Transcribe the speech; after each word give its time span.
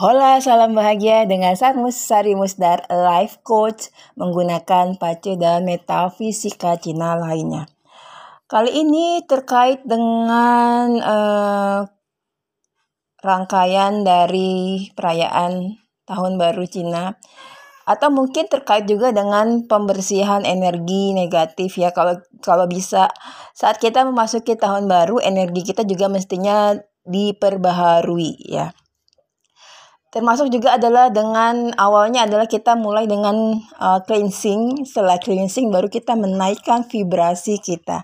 Hola, 0.00 0.40
salam 0.40 0.72
bahagia 0.72 1.28
dengan 1.28 1.52
Sarmus 1.52 1.92
Sari 1.92 2.32
Musdar 2.32 2.88
Life 2.88 3.44
Coach 3.44 3.92
menggunakan 4.16 4.96
pace 4.96 5.36
dan 5.36 5.68
metafisika 5.68 6.80
Cina 6.80 7.20
lainnya. 7.20 7.68
Kali 8.48 8.80
ini 8.80 9.20
terkait 9.28 9.84
dengan 9.84 10.96
uh, 11.04 11.84
rangkaian 13.20 14.00
dari 14.00 14.88
perayaan 14.96 15.76
Tahun 16.08 16.32
Baru 16.40 16.64
Cina 16.64 17.20
atau 17.84 18.08
mungkin 18.08 18.48
terkait 18.48 18.88
juga 18.88 19.12
dengan 19.12 19.68
pembersihan 19.68 20.48
energi 20.48 21.12
negatif 21.12 21.76
ya 21.76 21.92
kalau 21.92 22.16
kalau 22.40 22.64
bisa 22.64 23.12
saat 23.52 23.76
kita 23.76 24.08
memasuki 24.08 24.56
tahun 24.56 24.88
baru 24.88 25.20
energi 25.20 25.60
kita 25.60 25.84
juga 25.84 26.08
mestinya 26.08 26.72
diperbaharui 27.04 28.48
ya 28.48 28.72
termasuk 30.10 30.50
juga 30.50 30.74
adalah 30.74 31.08
dengan 31.08 31.70
awalnya 31.78 32.26
adalah 32.26 32.50
kita 32.50 32.74
mulai 32.74 33.06
dengan 33.06 33.58
uh, 33.78 34.02
cleansing. 34.02 34.82
Setelah 34.86 35.22
cleansing 35.22 35.70
baru 35.70 35.86
kita 35.86 36.18
menaikkan 36.18 36.86
vibrasi 36.86 37.62
kita. 37.62 38.02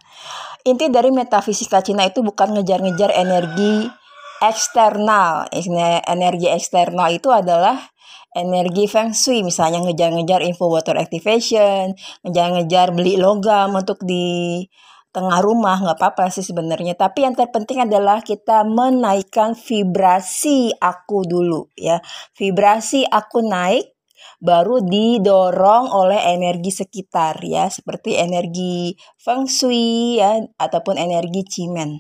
Inti 0.66 0.90
dari 0.90 1.10
metafisika 1.10 1.82
Cina 1.82 2.06
itu 2.06 2.22
bukan 2.22 2.54
ngejar-ngejar 2.58 3.10
energi 3.14 3.86
eksternal. 4.42 5.50
Energi 6.06 6.46
eksternal 6.50 7.10
itu 7.14 7.30
adalah 7.30 7.78
energi 8.34 8.86
feng 8.86 9.10
shui. 9.10 9.42
Misalnya 9.42 9.82
ngejar-ngejar 9.82 10.42
info 10.46 10.68
water 10.70 10.98
activation 11.00 11.94
ngejar-ngejar 12.22 12.94
beli 12.94 13.18
logam 13.18 13.74
untuk 13.74 14.02
di 14.04 14.62
tengah 15.16 15.40
rumah 15.40 15.80
nggak 15.80 15.96
apa-apa 15.96 16.28
sih 16.28 16.44
sebenarnya. 16.44 16.92
Tapi 16.92 17.24
yang 17.24 17.32
terpenting 17.32 17.80
adalah 17.80 18.20
kita 18.20 18.68
menaikkan 18.68 19.56
vibrasi 19.56 20.76
aku 20.76 21.24
dulu 21.24 21.72
ya. 21.72 22.04
Vibrasi 22.36 23.08
aku 23.08 23.40
naik 23.40 23.96
baru 24.44 24.84
didorong 24.84 25.88
oleh 25.88 26.20
energi 26.36 26.68
sekitar 26.68 27.40
ya. 27.40 27.72
Seperti 27.72 28.20
energi 28.20 28.92
feng 29.16 29.48
shui 29.48 30.20
ya 30.20 30.36
ataupun 30.60 31.00
energi 31.00 31.48
cimen. 31.48 31.96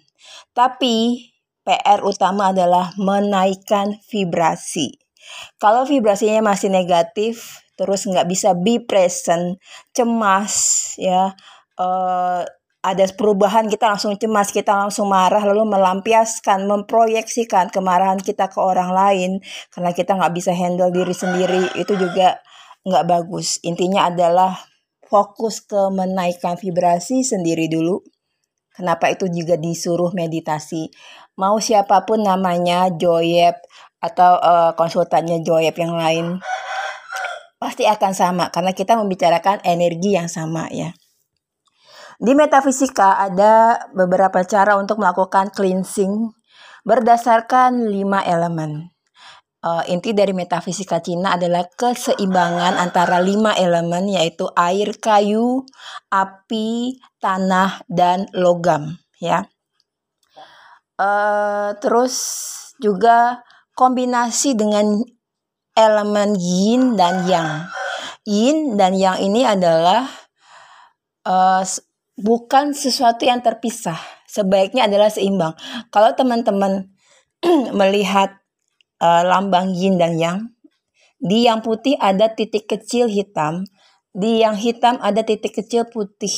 Tapi 0.52 1.16
PR 1.64 2.04
utama 2.04 2.52
adalah 2.52 2.92
menaikkan 3.00 3.96
vibrasi. 4.12 4.92
Kalau 5.56 5.88
vibrasinya 5.88 6.52
masih 6.52 6.68
negatif 6.68 7.64
terus 7.80 8.04
nggak 8.08 8.28
bisa 8.28 8.56
be 8.56 8.80
present 8.80 9.60
cemas 9.92 10.94
ya 10.96 11.36
uh, 11.76 12.40
ada 12.86 13.02
perubahan 13.10 13.66
kita 13.66 13.90
langsung 13.90 14.14
cemas, 14.14 14.54
kita 14.54 14.70
langsung 14.70 15.10
marah, 15.10 15.42
lalu 15.42 15.66
melampiaskan, 15.66 16.70
memproyeksikan 16.70 17.74
kemarahan 17.74 18.22
kita 18.22 18.46
ke 18.46 18.62
orang 18.62 18.94
lain 18.94 19.30
karena 19.74 19.90
kita 19.90 20.14
nggak 20.14 20.30
bisa 20.30 20.54
handle 20.54 20.94
diri 20.94 21.10
sendiri 21.10 21.66
itu 21.74 21.98
juga 21.98 22.38
nggak 22.86 23.04
bagus. 23.10 23.58
Intinya 23.66 24.06
adalah 24.06 24.54
fokus 25.02 25.66
ke 25.66 25.90
menaikkan 25.90 26.54
vibrasi 26.54 27.26
sendiri 27.26 27.66
dulu. 27.66 28.06
Kenapa 28.70 29.10
itu 29.10 29.26
juga 29.34 29.58
disuruh 29.58 30.14
meditasi? 30.14 30.86
Mau 31.34 31.58
siapa 31.58 32.06
pun 32.06 32.22
namanya 32.22 32.86
Joyep 32.94 33.66
atau 33.98 34.38
uh, 34.38 34.70
konsultannya 34.78 35.42
Joyep 35.42 35.74
yang 35.74 35.98
lain 35.98 36.38
pasti 37.56 37.88
akan 37.88 38.12
sama 38.14 38.44
karena 38.54 38.70
kita 38.70 38.94
membicarakan 38.94 39.58
energi 39.66 40.14
yang 40.14 40.30
sama 40.30 40.70
ya. 40.70 40.94
Di 42.16 42.32
metafisika 42.32 43.20
ada 43.20 43.86
beberapa 43.92 44.40
cara 44.48 44.80
untuk 44.80 44.96
melakukan 45.04 45.52
cleansing 45.52 46.32
berdasarkan 46.86 47.92
lima 47.92 48.24
elemen. 48.24 48.88
Uh, 49.66 49.82
inti 49.90 50.14
dari 50.14 50.30
metafisika 50.30 51.02
Cina 51.02 51.34
adalah 51.34 51.66
keseimbangan 51.66 52.78
antara 52.78 53.18
lima 53.18 53.50
elemen 53.58 54.06
yaitu 54.06 54.46
air, 54.54 54.94
kayu, 55.02 55.66
api, 56.06 57.02
tanah, 57.18 57.82
dan 57.90 58.30
logam. 58.30 58.94
Ya. 59.18 59.50
Uh, 60.96 61.74
terus 61.82 62.14
juga 62.78 63.42
kombinasi 63.74 64.54
dengan 64.54 65.02
elemen 65.74 66.38
yin 66.38 66.94
dan 66.94 67.26
yang. 67.26 67.68
Yin 68.22 68.78
dan 68.78 68.94
yang 68.94 69.18
ini 69.18 69.42
adalah 69.42 70.06
uh, 71.26 71.66
bukan 72.16 72.72
sesuatu 72.72 73.28
yang 73.28 73.44
terpisah. 73.44 74.00
Sebaiknya 74.26 74.88
adalah 74.88 75.12
seimbang. 75.12 75.54
Kalau 75.92 76.16
teman-teman 76.16 76.90
melihat 77.78 78.40
uh, 79.00 79.22
lambang 79.22 79.72
yin 79.76 80.00
dan 80.00 80.16
yang, 80.16 80.38
di 81.20 81.48
yang 81.48 81.64
putih 81.64 81.96
ada 81.96 82.32
titik 82.32 82.68
kecil 82.68 83.08
hitam, 83.08 83.64
di 84.12 84.44
yang 84.44 84.56
hitam 84.56 85.00
ada 85.00 85.24
titik 85.24 85.56
kecil 85.56 85.88
putih. 85.88 86.34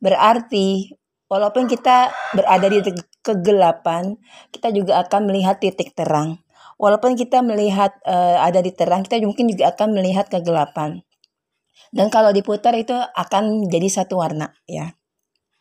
Berarti 0.00 0.92
walaupun 1.28 1.68
kita 1.68 2.12
berada 2.36 2.66
di 2.68 2.80
kegelapan, 3.24 4.16
kita 4.52 4.72
juga 4.72 5.00
akan 5.04 5.28
melihat 5.28 5.60
titik 5.60 5.96
terang. 5.96 6.40
Walaupun 6.76 7.16
kita 7.16 7.40
melihat 7.40 7.96
uh, 8.04 8.44
ada 8.44 8.60
di 8.60 8.68
terang, 8.68 9.00
kita 9.00 9.16
mungkin 9.24 9.48
juga 9.48 9.72
akan 9.72 9.96
melihat 9.96 10.28
kegelapan. 10.28 11.05
Dan 11.94 12.10
kalau 12.10 12.34
diputar 12.34 12.74
itu 12.74 12.94
akan 12.94 13.70
jadi 13.70 13.88
satu 13.90 14.18
warna 14.18 14.52
ya. 14.66 14.94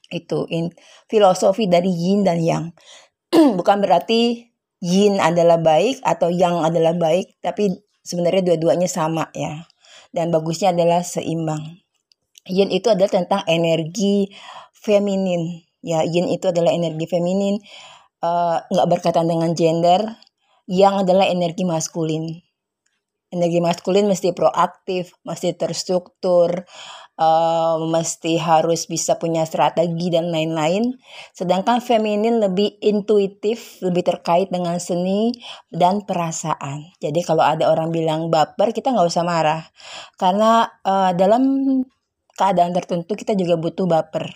Itu 0.10 0.46
in 0.50 0.74
filosofi 1.10 1.66
dari 1.70 1.90
yin 1.90 2.26
dan 2.26 2.42
yang. 2.42 2.66
Bukan 3.60 3.82
berarti 3.82 4.52
yin 4.82 5.18
adalah 5.18 5.58
baik 5.58 6.02
atau 6.06 6.30
yang 6.30 6.62
adalah 6.62 6.94
baik, 6.94 7.42
tapi 7.42 7.74
sebenarnya 8.06 8.54
dua-duanya 8.54 8.90
sama 8.90 9.30
ya. 9.34 9.66
Dan 10.14 10.32
bagusnya 10.32 10.72
adalah 10.72 11.04
seimbang. 11.04 11.84
Yin 12.46 12.70
itu 12.72 12.88
adalah 12.94 13.12
tentang 13.12 13.42
energi 13.50 14.30
feminin. 14.72 15.66
Ya, 15.86 16.02
yin 16.02 16.30
itu 16.30 16.50
adalah 16.50 16.74
energi 16.74 17.06
feminin, 17.06 17.62
uh, 18.26 18.58
nggak 18.70 18.88
berkaitan 18.90 19.30
dengan 19.30 19.54
gender. 19.54 20.02
Yang 20.66 21.06
adalah 21.06 21.30
energi 21.30 21.62
maskulin 21.62 22.45
energi 23.34 23.60
maskulin 23.60 24.06
mesti 24.06 24.32
proaktif, 24.32 25.14
mesti 25.26 25.58
terstruktur, 25.58 26.64
uh, 27.20 27.76
mesti 27.82 28.38
harus 28.40 28.86
bisa 28.86 29.18
punya 29.18 29.44
strategi 29.44 30.14
dan 30.14 30.30
lain-lain. 30.30 30.96
Sedangkan 31.34 31.82
feminin 31.82 32.40
lebih 32.40 32.80
intuitif, 32.80 33.82
lebih 33.82 34.06
terkait 34.06 34.48
dengan 34.52 34.78
seni 34.80 35.36
dan 35.72 36.04
perasaan. 36.04 36.96
Jadi 37.02 37.20
kalau 37.26 37.44
ada 37.44 37.72
orang 37.72 37.92
bilang 37.92 38.30
baper, 38.32 38.72
kita 38.72 38.94
nggak 38.94 39.10
usah 39.10 39.26
marah, 39.26 39.64
karena 40.20 40.70
uh, 40.86 41.12
dalam 41.16 41.44
keadaan 42.36 42.76
tertentu 42.76 43.16
kita 43.16 43.34
juga 43.34 43.56
butuh 43.56 43.88
baper. 43.88 44.28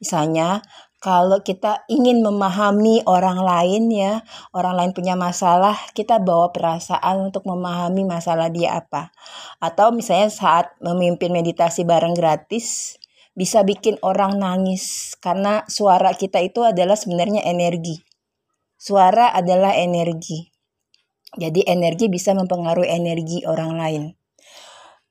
Misalnya 0.00 0.64
kalau 1.00 1.40
kita 1.40 1.88
ingin 1.88 2.20
memahami 2.20 3.00
orang 3.08 3.40
lain 3.40 3.88
ya, 3.88 4.20
orang 4.52 4.76
lain 4.76 4.92
punya 4.92 5.16
masalah, 5.16 5.72
kita 5.96 6.20
bawa 6.20 6.52
perasaan 6.52 7.32
untuk 7.32 7.48
memahami 7.48 8.04
masalah 8.04 8.52
dia 8.52 8.76
apa. 8.84 9.08
Atau 9.64 9.96
misalnya 9.96 10.28
saat 10.28 10.76
memimpin 10.84 11.32
meditasi 11.32 11.88
bareng 11.88 12.12
gratis, 12.12 13.00
bisa 13.32 13.64
bikin 13.64 13.96
orang 14.04 14.36
nangis 14.36 15.16
karena 15.24 15.64
suara 15.72 16.12
kita 16.12 16.44
itu 16.44 16.68
adalah 16.68 17.00
sebenarnya 17.00 17.48
energi. 17.48 18.04
Suara 18.76 19.32
adalah 19.32 19.72
energi. 19.72 20.52
Jadi 21.32 21.64
energi 21.64 22.12
bisa 22.12 22.36
mempengaruhi 22.36 22.92
energi 22.92 23.48
orang 23.48 23.72
lain. 23.72 24.02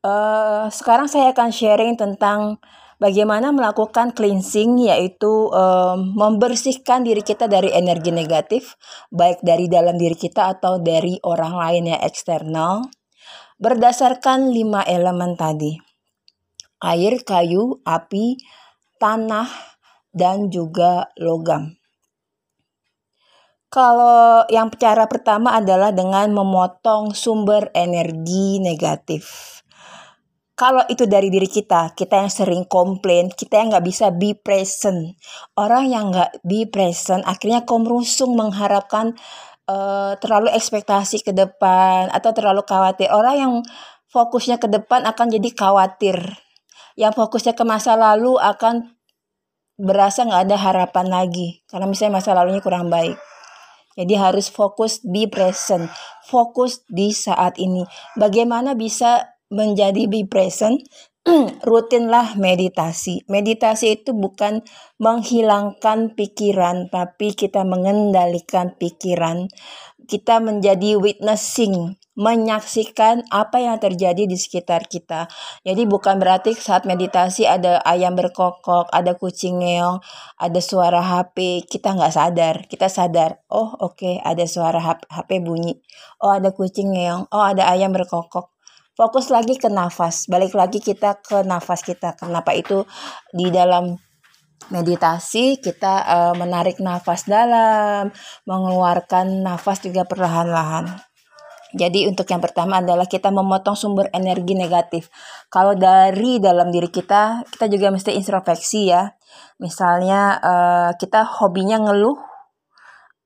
Uh, 0.06 0.70
sekarang 0.70 1.10
saya 1.10 1.34
akan 1.34 1.50
sharing 1.50 1.98
tentang 1.98 2.62
bagaimana 3.00 3.50
melakukan 3.56 4.14
cleansing 4.14 4.86
yaitu 4.86 5.50
um, 5.50 6.14
membersihkan 6.14 7.08
diri 7.08 7.26
kita 7.26 7.48
dari 7.50 7.72
energi 7.74 8.12
negatif 8.14 8.76
baik 9.10 9.42
dari 9.42 9.72
dalam 9.72 9.96
diri 9.96 10.20
kita 10.20 10.60
atau 10.60 10.78
dari 10.78 11.18
orang 11.24 11.56
lain 11.56 11.84
yang 11.96 12.02
eksternal 12.04 12.86
berdasarkan 13.58 14.52
lima 14.52 14.84
elemen 14.86 15.34
tadi 15.40 15.90
air, 16.80 17.20
kayu, 17.28 17.84
api, 17.84 18.40
tanah, 19.00 19.48
dan 20.16 20.48
juga 20.48 21.12
logam. 21.20 21.76
Kalau 23.70 24.50
yang 24.50 24.74
cara 24.74 25.06
pertama 25.06 25.54
adalah 25.54 25.94
dengan 25.94 26.34
memotong 26.34 27.14
sumber 27.14 27.70
energi 27.78 28.58
negatif 28.58 29.59
kalau 30.60 30.84
itu 30.92 31.08
dari 31.08 31.32
diri 31.32 31.48
kita, 31.48 31.96
kita 31.96 32.20
yang 32.20 32.28
sering 32.28 32.68
komplain, 32.68 33.32
kita 33.32 33.64
yang 33.64 33.72
nggak 33.72 33.88
bisa 33.88 34.12
be 34.12 34.36
present. 34.36 35.16
Orang 35.56 35.88
yang 35.88 36.12
nggak 36.12 36.44
be 36.44 36.68
present 36.68 37.24
akhirnya 37.24 37.64
komrusung 37.64 38.36
mengharapkan 38.36 39.16
uh, 39.72 40.20
terlalu 40.20 40.52
ekspektasi 40.52 41.24
ke 41.24 41.32
depan 41.32 42.12
atau 42.12 42.36
terlalu 42.36 42.68
khawatir. 42.68 43.08
Orang 43.08 43.36
yang 43.40 43.54
fokusnya 44.12 44.60
ke 44.60 44.68
depan 44.68 45.08
akan 45.08 45.32
jadi 45.32 45.50
khawatir. 45.56 46.20
Yang 47.00 47.16
fokusnya 47.16 47.56
ke 47.56 47.64
masa 47.64 47.96
lalu 47.96 48.36
akan 48.36 49.00
berasa 49.80 50.28
nggak 50.28 50.44
ada 50.52 50.58
harapan 50.60 51.08
lagi 51.08 51.64
karena 51.72 51.88
misalnya 51.88 52.20
masa 52.20 52.36
lalunya 52.36 52.60
kurang 52.60 52.92
baik. 52.92 53.16
Jadi 53.96 54.12
harus 54.20 54.52
fokus 54.52 55.00
be 55.08 55.32
present, 55.32 55.88
fokus 56.28 56.84
di 56.92 57.16
saat 57.16 57.56
ini. 57.56 57.88
Bagaimana 58.20 58.76
bisa 58.76 59.39
menjadi 59.50 60.06
be 60.06 60.26
present? 60.26 60.86
Rutinlah 61.70 62.40
meditasi. 62.40 63.28
Meditasi 63.28 64.02
itu 64.02 64.16
bukan 64.16 64.64
menghilangkan 64.98 66.16
pikiran, 66.16 66.88
tapi 66.88 67.36
kita 67.36 67.68
mengendalikan 67.68 68.74
pikiran. 68.80 69.52
Kita 70.10 70.42
menjadi 70.42 70.98
witnessing, 70.98 72.00
menyaksikan 72.18 73.30
apa 73.30 73.62
yang 73.62 73.78
terjadi 73.78 74.26
di 74.26 74.36
sekitar 74.36 74.90
kita. 74.90 75.32
Jadi 75.64 75.86
bukan 75.86 76.18
berarti 76.18 76.52
saat 76.58 76.84
meditasi 76.90 77.46
ada 77.46 77.80
ayam 77.88 78.18
berkokok, 78.18 78.90
ada 78.90 79.14
kucing 79.16 79.64
ngeong, 79.64 80.04
ada 80.36 80.60
suara 80.60 81.00
HP, 81.00 81.64
kita 81.70 81.94
nggak 81.94 82.12
sadar. 82.16 82.56
Kita 82.66 82.92
sadar, 82.92 83.40
oh 83.54 83.72
oke 83.80 84.02
okay, 84.02 84.16
ada 84.20 84.44
suara 84.50 84.82
HP 84.84 85.30
bunyi, 85.40 85.80
oh 86.20 86.34
ada 86.34 86.52
kucing 86.52 86.92
ngeong, 86.92 87.32
oh 87.32 87.44
ada 87.46 87.70
ayam 87.72 87.96
berkokok. 87.96 88.59
Fokus 89.00 89.32
lagi 89.32 89.56
ke 89.56 89.72
nafas, 89.72 90.28
balik 90.28 90.60
lagi 90.60 90.84
kita 90.84 91.24
ke 91.24 91.48
nafas 91.48 91.88
kita. 91.88 92.20
Kenapa 92.20 92.52
itu 92.52 92.84
di 93.32 93.48
dalam 93.48 93.96
meditasi 94.68 95.56
kita 95.64 96.04
uh, 96.04 96.36
menarik 96.36 96.84
nafas 96.84 97.24
dalam, 97.24 98.12
mengeluarkan 98.44 99.40
nafas 99.40 99.88
juga 99.88 100.04
perlahan-lahan. 100.04 101.00
Jadi 101.80 102.12
untuk 102.12 102.28
yang 102.28 102.44
pertama 102.44 102.84
adalah 102.84 103.08
kita 103.08 103.32
memotong 103.32 103.80
sumber 103.80 104.12
energi 104.12 104.52
negatif. 104.60 105.08
Kalau 105.48 105.80
dari 105.80 106.44
dalam 106.44 106.68
diri 106.68 106.92
kita, 106.92 107.48
kita 107.56 107.72
juga 107.72 107.96
mesti 107.96 108.20
introspeksi 108.20 108.92
ya. 108.92 109.08
Misalnya 109.64 110.44
uh, 110.44 110.92
kita 111.00 111.24
hobinya 111.40 111.80
ngeluh 111.88 112.20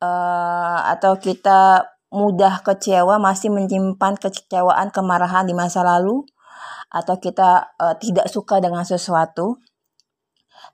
uh, 0.06 0.80
atau 0.86 1.18
kita 1.18 1.93
mudah 2.14 2.62
kecewa, 2.62 3.18
masih 3.18 3.50
menyimpan 3.50 4.16
kekecewaan, 4.22 4.94
kemarahan 4.94 5.50
di 5.50 5.58
masa 5.58 5.82
lalu, 5.82 6.22
atau 6.94 7.18
kita 7.18 7.74
uh, 7.82 7.98
tidak 7.98 8.30
suka 8.30 8.62
dengan 8.62 8.86
sesuatu. 8.86 9.58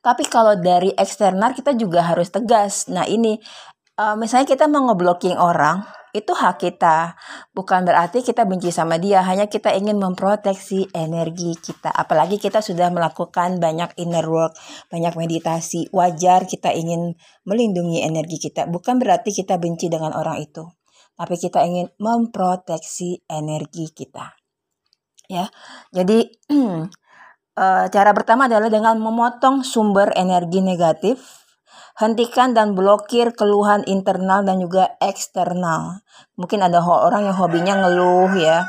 Tapi 0.03 0.27
kalau 0.27 0.59
dari 0.59 0.91
eksternal 0.93 1.55
kita 1.55 1.73
juga 1.79 2.03
harus 2.03 2.27
tegas. 2.27 2.91
Nah 2.91 3.07
ini 3.07 3.39
uh, 3.95 4.19
misalnya 4.19 4.51
kita 4.51 4.67
mau 4.67 4.83
ngeblocking 4.91 5.39
orang, 5.39 5.87
itu 6.11 6.33
hak 6.33 6.57
kita. 6.61 7.13
Bukan 7.53 7.85
berarti 7.85 8.25
kita 8.25 8.45
benci 8.45 8.73
sama 8.73 8.97
dia, 8.97 9.21
hanya 9.21 9.45
kita 9.45 9.73
ingin 9.77 10.01
memproteksi 10.01 10.89
energi 10.93 11.53
kita. 11.57 11.93
Apalagi 11.93 12.41
kita 12.41 12.65
sudah 12.65 12.89
melakukan 12.89 13.61
banyak 13.61 13.93
inner 14.01 14.25
work, 14.25 14.57
banyak 14.89 15.13
meditasi. 15.13 15.89
Wajar 15.93 16.49
kita 16.49 16.73
ingin 16.73 17.13
melindungi 17.45 18.01
energi 18.01 18.41
kita. 18.41 18.65
Bukan 18.65 18.97
berarti 18.97 19.29
kita 19.33 19.61
benci 19.61 19.87
dengan 19.87 20.17
orang 20.17 20.41
itu, 20.41 20.65
tapi 21.19 21.35
kita 21.35 21.67
ingin 21.67 21.91
memproteksi 21.99 23.19
energi 23.27 23.91
kita. 23.91 24.39
Ya. 25.27 25.51
Jadi 25.91 26.31
eh, 27.59 27.85
cara 27.91 28.11
pertama 28.15 28.47
adalah 28.47 28.71
dengan 28.71 28.95
memotong 29.03 29.67
sumber 29.67 30.15
energi 30.15 30.63
negatif 30.63 31.39
Hentikan 31.99 32.55
dan 32.55 32.79
blokir 32.79 33.35
keluhan 33.35 33.83
internal 33.83 34.47
dan 34.47 34.63
juga 34.63 34.95
eksternal. 35.03 35.99
Mungkin 36.39 36.63
ada 36.63 36.79
orang 36.79 37.27
yang 37.27 37.35
hobinya 37.35 37.75
ngeluh 37.75 38.39
ya. 38.39 38.63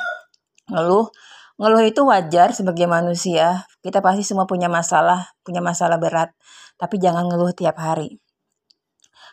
Ngeluh. 0.67 1.07
Ngeluh 1.55 1.83
itu 1.87 2.03
wajar 2.03 2.51
sebagai 2.51 2.91
manusia. 2.91 3.71
Kita 3.87 4.03
pasti 4.03 4.27
semua 4.27 4.51
punya 4.51 4.67
masalah, 4.67 5.31
punya 5.47 5.63
masalah 5.63 6.03
berat. 6.03 6.35
Tapi 6.75 6.99
jangan 6.99 7.31
ngeluh 7.31 7.55
tiap 7.55 7.79
hari. 7.79 8.19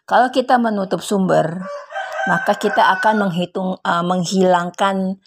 Kalau 0.06 0.30
kita 0.30 0.62
menutup 0.62 1.02
sumber, 1.02 1.66
maka 2.28 2.60
kita 2.60 2.94
akan 3.00 3.28
menghitung 3.28 3.80
uh, 3.82 4.04
menghilangkan 4.04 5.18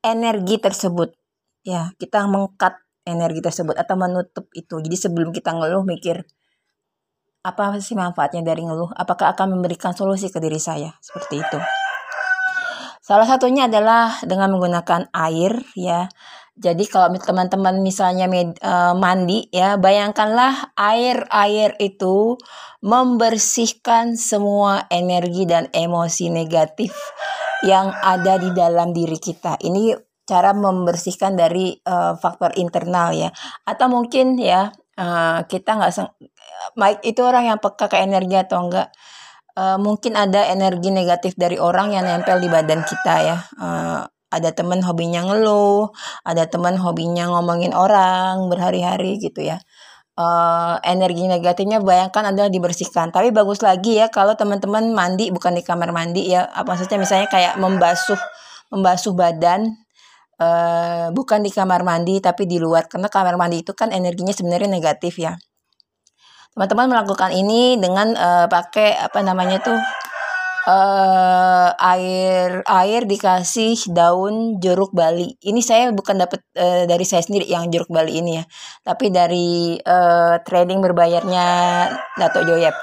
energi 0.00 0.56
tersebut. 0.56 1.12
Ya, 1.62 1.92
kita 2.00 2.24
mengkat 2.24 2.80
energi 3.04 3.44
tersebut 3.44 3.76
atau 3.76 3.94
menutup 4.00 4.48
itu. 4.56 4.80
Jadi 4.80 4.96
sebelum 4.96 5.30
kita 5.36 5.52
ngeluh 5.52 5.84
mikir, 5.84 6.24
apa 7.44 7.76
sih 7.80 7.96
manfaatnya 7.96 8.40
dari 8.40 8.64
ngeluh? 8.64 8.92
Apakah 8.96 9.36
akan 9.36 9.56
memberikan 9.58 9.92
solusi 9.92 10.32
ke 10.32 10.40
diri 10.40 10.60
saya? 10.60 10.92
Seperti 11.00 11.40
itu. 11.40 11.58
Salah 13.04 13.24
satunya 13.24 13.72
adalah 13.72 14.20
dengan 14.24 14.52
menggunakan 14.52 15.08
air 15.16 15.64
ya. 15.72 16.12
Jadi 16.58 16.84
kalau 16.90 17.14
teman-teman 17.14 17.80
misalnya 17.80 18.26
med, 18.26 18.58
uh, 18.60 18.92
mandi 18.98 19.46
ya, 19.54 19.78
bayangkanlah 19.78 20.74
air-air 20.74 21.78
itu 21.78 22.34
membersihkan 22.82 24.18
semua 24.18 24.90
energi 24.90 25.46
dan 25.46 25.70
emosi 25.70 26.34
negatif 26.34 26.94
yang 27.62 27.94
ada 28.02 28.42
di 28.42 28.50
dalam 28.50 28.90
diri 28.90 29.22
kita. 29.22 29.58
Ini 29.62 29.94
cara 30.26 30.50
membersihkan 30.50 31.38
dari 31.38 31.78
uh, 31.78 32.18
faktor 32.18 32.58
internal 32.58 33.14
ya. 33.14 33.30
Atau 33.62 33.86
mungkin 33.86 34.34
ya 34.36 34.74
uh, 34.98 35.40
kita 35.46 35.78
nggak 35.78 35.94
baik 36.74 36.98
itu 37.06 37.20
orang 37.22 37.54
yang 37.54 37.58
peka 37.62 37.86
ke 37.86 38.02
energi 38.02 38.34
atau 38.34 38.66
enggak 38.66 38.90
uh, 39.58 39.78
mungkin 39.78 40.18
ada 40.18 40.46
energi 40.50 40.90
negatif 40.90 41.38
dari 41.38 41.56
orang 41.56 41.94
yang 41.94 42.04
nempel 42.06 42.42
di 42.42 42.50
badan 42.50 42.82
kita 42.82 43.14
ya 43.22 43.36
uh, 43.58 44.02
ada 44.28 44.52
teman 44.52 44.84
hobinya 44.84 45.24
ngeluh 45.24 45.88
ada 46.24 46.44
teman 46.44 46.76
hobinya 46.76 47.32
ngomongin 47.32 47.72
orang 47.72 48.48
berhari-hari 48.52 49.16
gitu 49.20 49.44
ya. 49.44 49.60
Uh, 50.18 50.82
energi 50.82 51.30
negatifnya 51.30 51.78
bayangkan 51.78 52.34
adalah 52.34 52.50
dibersihkan. 52.50 53.14
Tapi 53.14 53.30
bagus 53.30 53.62
lagi 53.62 54.02
ya 54.02 54.10
kalau 54.10 54.34
teman-teman 54.34 54.90
mandi 54.90 55.30
bukan 55.30 55.54
di 55.54 55.62
kamar 55.62 55.94
mandi 55.94 56.34
ya. 56.34 56.50
Apa 56.50 56.74
maksudnya? 56.74 56.98
Misalnya 56.98 57.30
kayak 57.30 57.54
membasuh 57.62 58.18
membasuh 58.74 59.14
badan 59.14 59.78
uh, 60.42 61.14
bukan 61.14 61.46
di 61.46 61.54
kamar 61.54 61.86
mandi 61.86 62.18
tapi 62.18 62.50
di 62.50 62.58
luar. 62.58 62.90
Karena 62.90 63.06
kamar 63.06 63.38
mandi 63.38 63.62
itu 63.62 63.72
kan 63.78 63.94
energinya 63.94 64.34
sebenarnya 64.34 64.66
negatif 64.66 65.22
ya. 65.22 65.38
Teman-teman 66.50 66.90
melakukan 66.90 67.30
ini 67.30 67.78
dengan 67.78 68.18
uh, 68.18 68.50
pakai 68.50 68.98
apa 68.98 69.22
namanya 69.22 69.62
tuh 69.62 69.78
uh, 70.68 71.68
air 71.80 72.60
air 72.68 73.00
dikasih 73.08 73.88
daun 73.88 74.60
jeruk 74.60 74.92
Bali. 74.92 75.32
Ini 75.40 75.60
saya 75.64 75.88
bukan 75.96 76.20
dapat 76.20 76.44
uh, 76.60 76.84
dari 76.84 77.04
saya 77.08 77.24
sendiri 77.24 77.48
yang 77.48 77.72
jeruk 77.72 77.88
Bali 77.88 78.20
ini 78.20 78.36
ya, 78.36 78.44
tapi 78.84 79.08
dari 79.08 79.80
uh, 79.80 80.36
trading 80.44 80.84
berbayarnya 80.84 81.46
Dato 82.20 82.44
Joyep. 82.44 82.76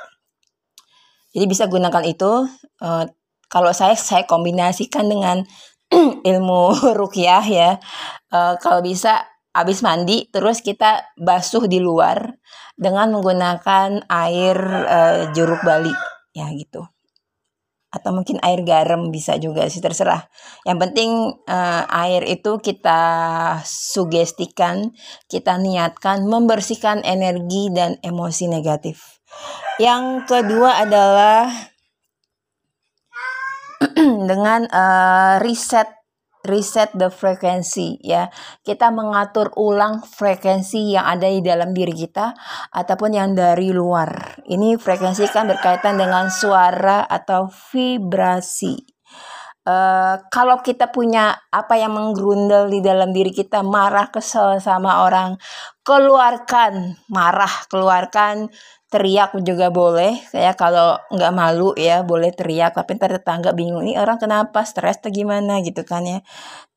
Jadi 1.35 1.45
bisa 1.45 1.69
gunakan 1.69 2.03
itu. 2.07 2.49
Uh, 2.81 3.05
kalau 3.45 3.71
saya 3.71 3.93
saya 3.93 4.25
kombinasikan 4.25 5.05
dengan 5.05 5.45
ilmu 6.31 6.61
rukyah 6.99 7.45
ya. 7.45 7.77
Uh, 8.33 8.57
kalau 8.57 8.81
bisa 8.81 9.21
habis 9.55 9.79
mandi 9.79 10.27
terus 10.35 10.59
kita 10.59 11.15
basuh 11.15 11.63
di 11.71 11.79
luar 11.79 12.35
dengan 12.75 13.15
menggunakan 13.15 14.03
air 14.11 14.57
uh, 14.83 15.31
jeruk 15.31 15.63
bali 15.63 15.95
ya 16.35 16.51
gitu 16.51 16.83
atau 17.95 18.11
mungkin 18.11 18.43
air 18.43 18.59
garam 18.67 19.07
bisa 19.07 19.39
juga 19.39 19.71
sih 19.71 19.79
terserah. 19.79 20.27
Yang 20.67 20.77
penting 20.83 21.11
uh, 21.47 21.83
air 21.87 22.27
itu 22.27 22.59
kita 22.59 22.99
sugestikan 23.63 24.91
kita 25.31 25.55
niatkan 25.55 26.27
membersihkan 26.27 26.99
energi 27.07 27.71
dan 27.71 27.95
emosi 28.03 28.51
negatif. 28.51 29.23
Yang 29.79 30.27
kedua 30.27 30.83
adalah 30.83 31.47
dengan 34.29 34.67
uh, 34.67 35.39
reset 35.39 35.94
reset 36.45 36.93
the 36.95 37.09
frequency 37.09 37.97
ya. 38.01 38.29
Kita 38.61 38.93
mengatur 38.93 39.51
ulang 39.57 40.05
frekuensi 40.05 40.95
yang 40.95 41.05
ada 41.05 41.27
di 41.27 41.41
dalam 41.41 41.73
diri 41.73 41.93
kita 41.93 42.31
ataupun 42.71 43.11
yang 43.13 43.33
dari 43.33 43.73
luar. 43.73 44.41
Ini 44.45 44.77
frekuensi 44.77 45.25
kan 45.29 45.49
berkaitan 45.49 45.97
dengan 45.97 46.29
suara 46.29 47.05
atau 47.05 47.49
vibrasi. 47.49 48.95
Uh, 49.65 50.21
kalau 50.29 50.61
kita 50.61 50.93
punya 50.93 51.33
apa 51.49 51.73
yang 51.73 51.97
menggerundel 51.97 52.69
di 52.69 52.85
dalam 52.85 53.09
diri 53.09 53.33
kita 53.33 53.65
marah 53.65 54.13
kesel 54.13 54.61
sama 54.61 55.01
orang 55.01 55.41
keluarkan 55.81 57.01
marah 57.09 57.65
keluarkan 57.65 58.53
teriak 58.95 59.35
juga 59.43 59.67
boleh. 59.67 60.23
Saya 60.31 60.55
kalau 60.55 60.95
nggak 61.11 61.33
malu 61.35 61.75
ya 61.75 62.07
boleh 62.07 62.31
teriak. 62.31 62.71
Tapi 62.79 62.95
ntar 62.95 63.11
tetangga 63.11 63.51
bingung 63.51 63.83
nih 63.83 63.99
orang 63.99 64.15
kenapa? 64.15 64.63
Stres 64.63 65.03
atau 65.03 65.11
gimana? 65.11 65.59
Gitu 65.59 65.83
kan 65.83 66.07
ya. 66.07 66.23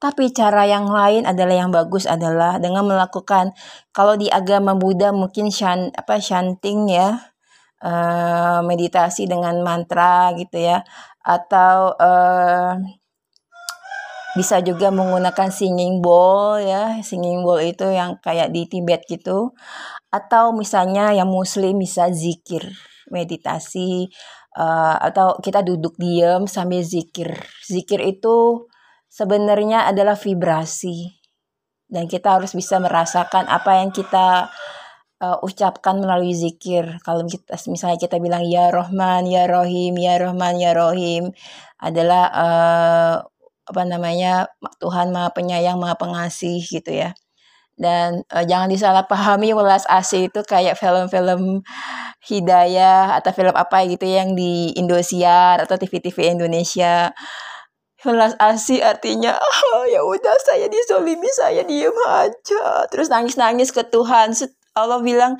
Tapi 0.03 0.35
cara 0.35 0.67
yang 0.67 0.91
lain 0.91 1.23
adalah 1.31 1.55
yang 1.55 1.71
bagus 1.71 2.11
adalah 2.11 2.59
dengan 2.59 2.91
melakukan 2.91 3.55
kalau 3.95 4.19
di 4.19 4.27
agama 4.27 4.75
Buddha 4.75 5.15
mungkin 5.15 5.55
shan, 5.55 5.95
apa 5.95 6.19
chanting 6.19 6.91
ya 6.91 7.35
uh, 7.83 8.61
meditasi 8.67 9.31
dengan 9.31 9.63
mantra 9.63 10.35
gitu 10.35 10.59
ya. 10.59 10.83
Atau 11.23 11.95
uh, 11.99 12.75
bisa 14.37 14.61
juga 14.61 14.93
menggunakan 14.93 15.49
singing 15.49 16.05
bowl 16.05 16.61
ya 16.61 17.01
singing 17.01 17.41
bowl 17.41 17.63
itu 17.63 17.89
yang 17.89 18.21
kayak 18.21 18.53
di 18.53 18.69
Tibet 18.69 19.09
gitu 19.09 19.57
atau 20.13 20.53
misalnya 20.53 21.17
yang 21.17 21.29
muslim 21.29 21.81
bisa 21.81 22.13
zikir 22.13 22.69
meditasi 23.09 24.13
uh, 24.57 24.97
atau 25.01 25.37
kita 25.41 25.65
duduk 25.65 25.97
diam 25.97 26.45
sambil 26.51 26.85
zikir. 26.85 27.33
Zikir 27.65 28.01
itu 28.05 28.69
sebenarnya 29.09 29.89
adalah 29.89 30.15
vibrasi 30.19 31.19
dan 31.89 32.05
kita 32.05 32.37
harus 32.37 32.53
bisa 32.53 32.77
merasakan 32.77 33.49
apa 33.49 33.81
yang 33.81 33.91
kita 33.95 34.53
uh, 35.25 35.39
ucapkan 35.41 35.97
melalui 36.01 36.37
zikir. 36.37 37.01
Kalau 37.01 37.25
kita 37.25 37.57
misalnya 37.69 37.99
kita 38.01 38.17
bilang 38.21 38.45
ya 38.45 38.69
Rohman, 38.69 39.25
ya 39.25 39.49
Rohim, 39.49 39.97
ya 39.97 40.21
Rohman, 40.21 40.61
ya 40.61 40.77
Rohim 40.77 41.33
adalah 41.81 42.25
uh, 42.35 43.17
apa 43.69 43.83
namanya 43.85 44.49
Tuhan 44.81 45.13
Maha 45.13 45.31
Penyayang, 45.37 45.77
Maha 45.77 45.95
Pengasih 46.01 46.65
gitu 46.65 46.91
ya. 46.91 47.13
Dan 47.79 48.27
uh, 48.35 48.43
jangan 48.43 48.67
disalahpahami 48.67 49.55
welas 49.55 49.87
asih 49.87 50.27
itu 50.27 50.43
kayak 50.43 50.75
film-film 50.75 51.63
Hidayah 52.27 53.15
atau 53.23 53.31
film 53.31 53.55
apa 53.55 53.87
gitu 53.87 54.03
yang 54.03 54.35
di 54.35 54.75
Indosiar 54.75 55.63
atau 55.63 55.79
TV-TV 55.79 56.35
Indonesia. 56.35 57.15
Welas 58.03 58.35
asih 58.43 58.83
artinya 58.83 59.39
oh, 59.39 59.87
ya 59.87 60.03
udah 60.03 60.37
saya 60.43 60.67
disolimi 60.67 61.31
saya 61.31 61.63
diem 61.63 61.95
aja. 62.11 62.87
Terus 62.91 63.07
nangis 63.07 63.39
nangis 63.39 63.71
ke 63.71 63.87
Tuhan. 63.87 64.35
Allah 64.75 64.99
bilang 64.99 65.39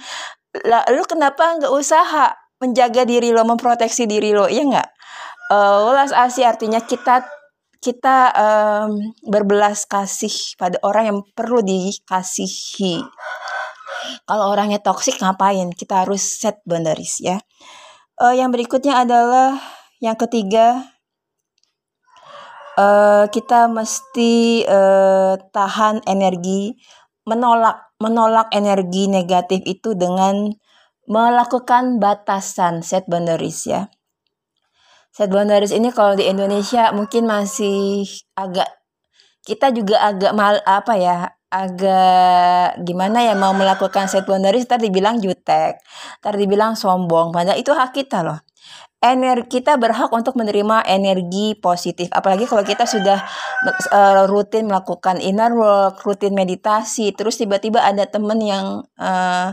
lah 0.63 0.87
lu 0.95 1.03
kenapa 1.07 1.59
nggak 1.59 1.75
usaha 1.75 2.35
menjaga 2.63 3.03
diri 3.03 3.35
lo 3.35 3.43
memproteksi 3.43 4.07
diri 4.07 4.31
lo? 4.31 4.47
Iya 4.47 4.63
nggak? 4.63 4.89
Uh, 5.51 5.91
welas 5.91 6.15
asih 6.15 6.47
artinya 6.47 6.79
kita 6.79 7.27
kita 7.79 8.35
um, 8.35 9.15
berbelas 9.23 9.87
kasih 9.87 10.59
pada 10.59 10.79
orang 10.83 11.05
yang 11.15 11.21
perlu 11.35 11.63
dikasihi. 11.63 13.03
Kalau 14.27 14.45
orangnya 14.51 14.83
toksik 14.83 15.23
ngapain? 15.23 15.71
Kita 15.75 16.05
harus 16.07 16.23
set 16.23 16.61
boundaries 16.67 17.23
ya. 17.23 17.39
Uh, 18.19 18.35
yang 18.35 18.51
berikutnya 18.51 19.07
adalah 19.07 19.63
yang 20.03 20.19
ketiga 20.19 20.91
uh, 22.79 23.25
kita 23.31 23.71
mesti 23.71 24.67
uh, 24.67 25.39
tahan 25.55 26.03
energi, 26.07 26.75
menolak 27.27 27.91
menolak 27.99 28.51
energi 28.55 29.11
negatif 29.11 29.63
itu 29.67 29.99
dengan 29.99 30.55
melakukan 31.11 31.99
batasan 31.99 32.87
set 32.87 33.07
boundaries 33.11 33.67
ya. 33.67 33.91
Set 35.19 35.35
boundaries 35.35 35.75
ini 35.75 35.91
kalau 35.91 36.15
di 36.15 36.31
Indonesia 36.31 36.95
mungkin 36.95 37.27
masih 37.27 38.07
agak 38.39 38.71
kita 39.43 39.75
juga 39.75 39.99
agak 39.99 40.31
mal 40.31 40.63
apa 40.63 40.95
ya 40.95 41.35
agak 41.51 42.79
gimana 42.87 43.27
ya 43.27 43.35
mau 43.35 43.51
melakukan 43.51 44.07
set 44.07 44.23
boundaries 44.31 44.71
tadi 44.71 44.87
dibilang 44.87 45.19
jutek, 45.19 45.83
tadi 46.23 46.47
dibilang 46.47 46.79
sombong, 46.79 47.35
padahal 47.35 47.59
itu 47.59 47.75
hak 47.75 47.99
kita 47.99 48.23
loh. 48.23 48.39
Energi 49.03 49.59
kita 49.59 49.75
berhak 49.75 50.07
untuk 50.15 50.39
menerima 50.39 50.87
energi 50.87 51.59
positif. 51.59 52.15
Apalagi 52.15 52.47
kalau 52.47 52.63
kita 52.63 52.87
sudah 52.87 53.19
uh, 53.91 54.23
rutin 54.31 54.71
melakukan 54.71 55.19
inner 55.19 55.51
work 55.51 55.99
rutin 56.07 56.31
meditasi 56.31 57.11
terus 57.11 57.43
tiba-tiba 57.43 57.83
ada 57.83 58.07
teman 58.07 58.39
yang 58.39 58.87
uh, 59.03 59.51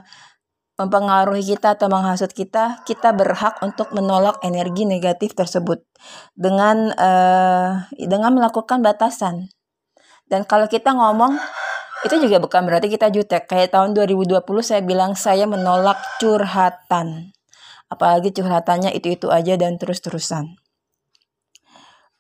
mempengaruhi 0.76 1.56
kita 1.56 1.80
atau 1.80 1.88
menghasut 1.88 2.36
kita 2.36 2.84
kita 2.84 3.16
berhak 3.16 3.56
untuk 3.64 3.96
menolak 3.96 4.36
energi 4.44 4.84
negatif 4.84 5.32
tersebut 5.32 5.84
dengan 6.36 6.92
uh, 6.96 7.88
dengan 7.96 8.36
melakukan 8.36 8.84
batasan. 8.84 9.48
Dan 10.28 10.44
kalau 10.44 10.68
kita 10.68 10.92
ngomong 10.92 11.38
itu 12.04 12.16
juga 12.22 12.38
bukan 12.44 12.68
berarti 12.68 12.92
kita 12.92 13.08
jutek. 13.08 13.48
Kayak 13.48 13.74
tahun 13.74 13.96
2020 13.96 14.44
saya 14.62 14.82
bilang 14.84 15.16
saya 15.16 15.48
menolak 15.48 15.98
curhatan. 16.20 17.32
Apalagi 17.88 18.36
curhatannya 18.36 18.92
itu-itu 18.92 19.32
aja 19.32 19.56
dan 19.56 19.80
terus-terusan. 19.80 20.60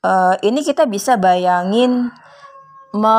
Uh, 0.05 0.37
ini 0.45 0.61
kita 0.61 0.85
bisa 0.85 1.17
bayangin 1.17 2.13
me 2.93 3.17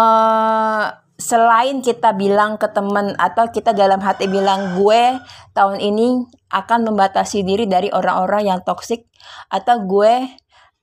selain 1.17 1.81
kita 1.81 2.13
bilang 2.13 2.61
ke 2.61 2.69
teman 2.69 3.17
atau 3.17 3.49
kita 3.49 3.73
dalam 3.73 4.01
hati 4.05 4.29
bilang 4.29 4.77
gue 4.77 5.17
tahun 5.57 5.81
ini 5.81 6.29
akan 6.53 6.93
membatasi 6.93 7.41
diri 7.41 7.65
dari 7.65 7.89
orang-orang 7.89 8.53
yang 8.53 8.61
toksik 8.61 9.09
atau 9.49 9.81
gue 9.89 10.29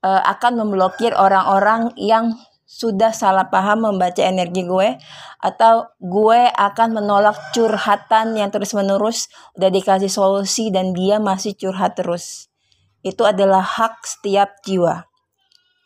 uh, 0.02 0.22
akan 0.25 0.66
memblokir 0.66 1.13
orang-orang 1.13 1.94
yang 1.96 2.34
sudah 2.74 3.13
salah 3.13 3.54
paham 3.54 3.86
membaca 3.86 4.25
energi 4.25 4.66
gue 4.66 4.98
atau 5.38 5.94
gue 6.02 6.42
akan 6.50 6.90
menolak 6.98 7.38
curhatan 7.54 8.34
yang 8.34 8.50
terus-menerus 8.50 9.30
udah 9.54 9.70
dikasih 9.70 10.10
solusi 10.10 10.74
dan 10.74 10.98
dia 10.98 11.22
masih 11.22 11.54
curhat 11.54 11.94
terus. 11.94 12.50
Itu 13.06 13.30
adalah 13.30 13.62
hak 13.62 14.02
setiap 14.02 14.58
jiwa. 14.66 15.06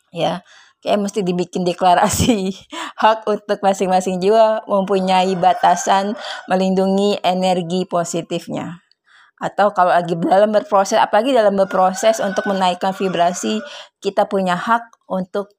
Ya, 0.08 0.40
kayak 0.82 0.98
mesti 1.02 1.26
dibikin 1.26 1.66
deklarasi 1.66 2.54
hak 3.02 3.26
untuk 3.26 3.58
masing-masing 3.60 4.22
jiwa 4.22 4.62
mempunyai 4.66 5.34
batasan 5.34 6.14
melindungi 6.46 7.18
energi 7.22 7.86
positifnya 7.86 8.82
atau 9.38 9.70
kalau 9.70 9.94
lagi 9.94 10.18
dalam 10.18 10.50
berproses 10.50 10.98
apalagi 10.98 11.30
dalam 11.30 11.54
berproses 11.54 12.18
untuk 12.18 12.50
menaikkan 12.50 12.90
vibrasi 12.90 13.62
kita 14.02 14.26
punya 14.26 14.58
hak 14.58 14.82
untuk 15.06 15.54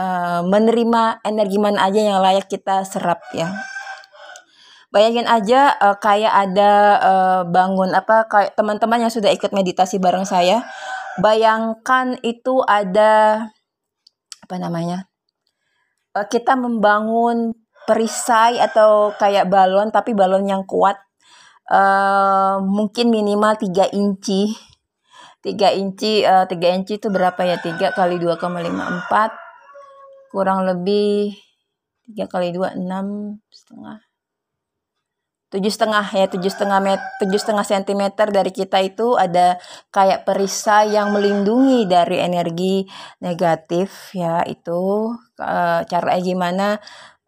uh, 0.00 0.42
menerima 0.42 1.22
energi 1.22 1.58
mana 1.62 1.86
aja 1.86 2.00
yang 2.00 2.18
layak 2.18 2.50
kita 2.50 2.82
serap 2.82 3.22
ya. 3.30 3.52
Bayangin 4.90 5.30
aja 5.30 5.78
uh, 5.78 5.96
kayak 6.02 6.34
ada 6.50 6.72
uh, 6.98 7.40
bangun 7.46 7.94
apa 7.94 8.26
kayak 8.26 8.58
teman-teman 8.58 9.06
yang 9.06 9.12
sudah 9.12 9.30
ikut 9.30 9.54
meditasi 9.54 10.02
bareng 10.02 10.26
saya. 10.26 10.66
Bayangkan 11.22 12.18
itu 12.26 12.58
ada 12.66 13.46
apa 14.50 14.58
namanya? 14.58 15.06
Uh, 16.10 16.26
kita 16.26 16.58
membangun 16.58 17.54
perisai 17.86 18.58
atau 18.58 19.14
kayak 19.14 19.46
balon 19.46 19.94
tapi 19.94 20.10
balon 20.10 20.42
yang 20.42 20.66
kuat. 20.66 20.98
Uh, 21.70 22.58
mungkin 22.66 23.14
minimal 23.14 23.54
3 23.54 23.94
inci 23.94 24.50
3 25.46 25.54
inci 25.78 26.26
uh, 26.26 26.42
3 26.42 26.50
inci 26.82 26.98
itu 26.98 27.06
berapa 27.14 27.38
ya 27.46 27.62
3 27.62 27.94
kali 27.94 28.18
2,54 28.18 30.34
kurang 30.34 30.66
lebih 30.66 31.30
tiga 32.10 32.26
kali 32.26 32.50
dua 32.50 32.74
enam 32.74 33.38
setengah 33.54 34.02
tujuh 35.50 35.70
setengah 35.70 36.06
ya 36.14 36.30
tujuh 36.30 36.46
setengah 36.46 36.78
meter 36.78 37.06
tujuh 37.18 37.38
setengah 37.42 37.66
sentimeter 37.66 38.30
dari 38.30 38.54
kita 38.54 38.78
itu 38.86 39.18
ada 39.18 39.58
kayak 39.90 40.22
perisai 40.22 40.94
yang 40.94 41.10
melindungi 41.10 41.90
dari 41.90 42.22
energi 42.22 42.86
negatif 43.18 44.14
ya 44.14 44.46
itu 44.46 45.10
uh, 45.42 45.80
cara 45.84 46.12
gimana 46.22 46.78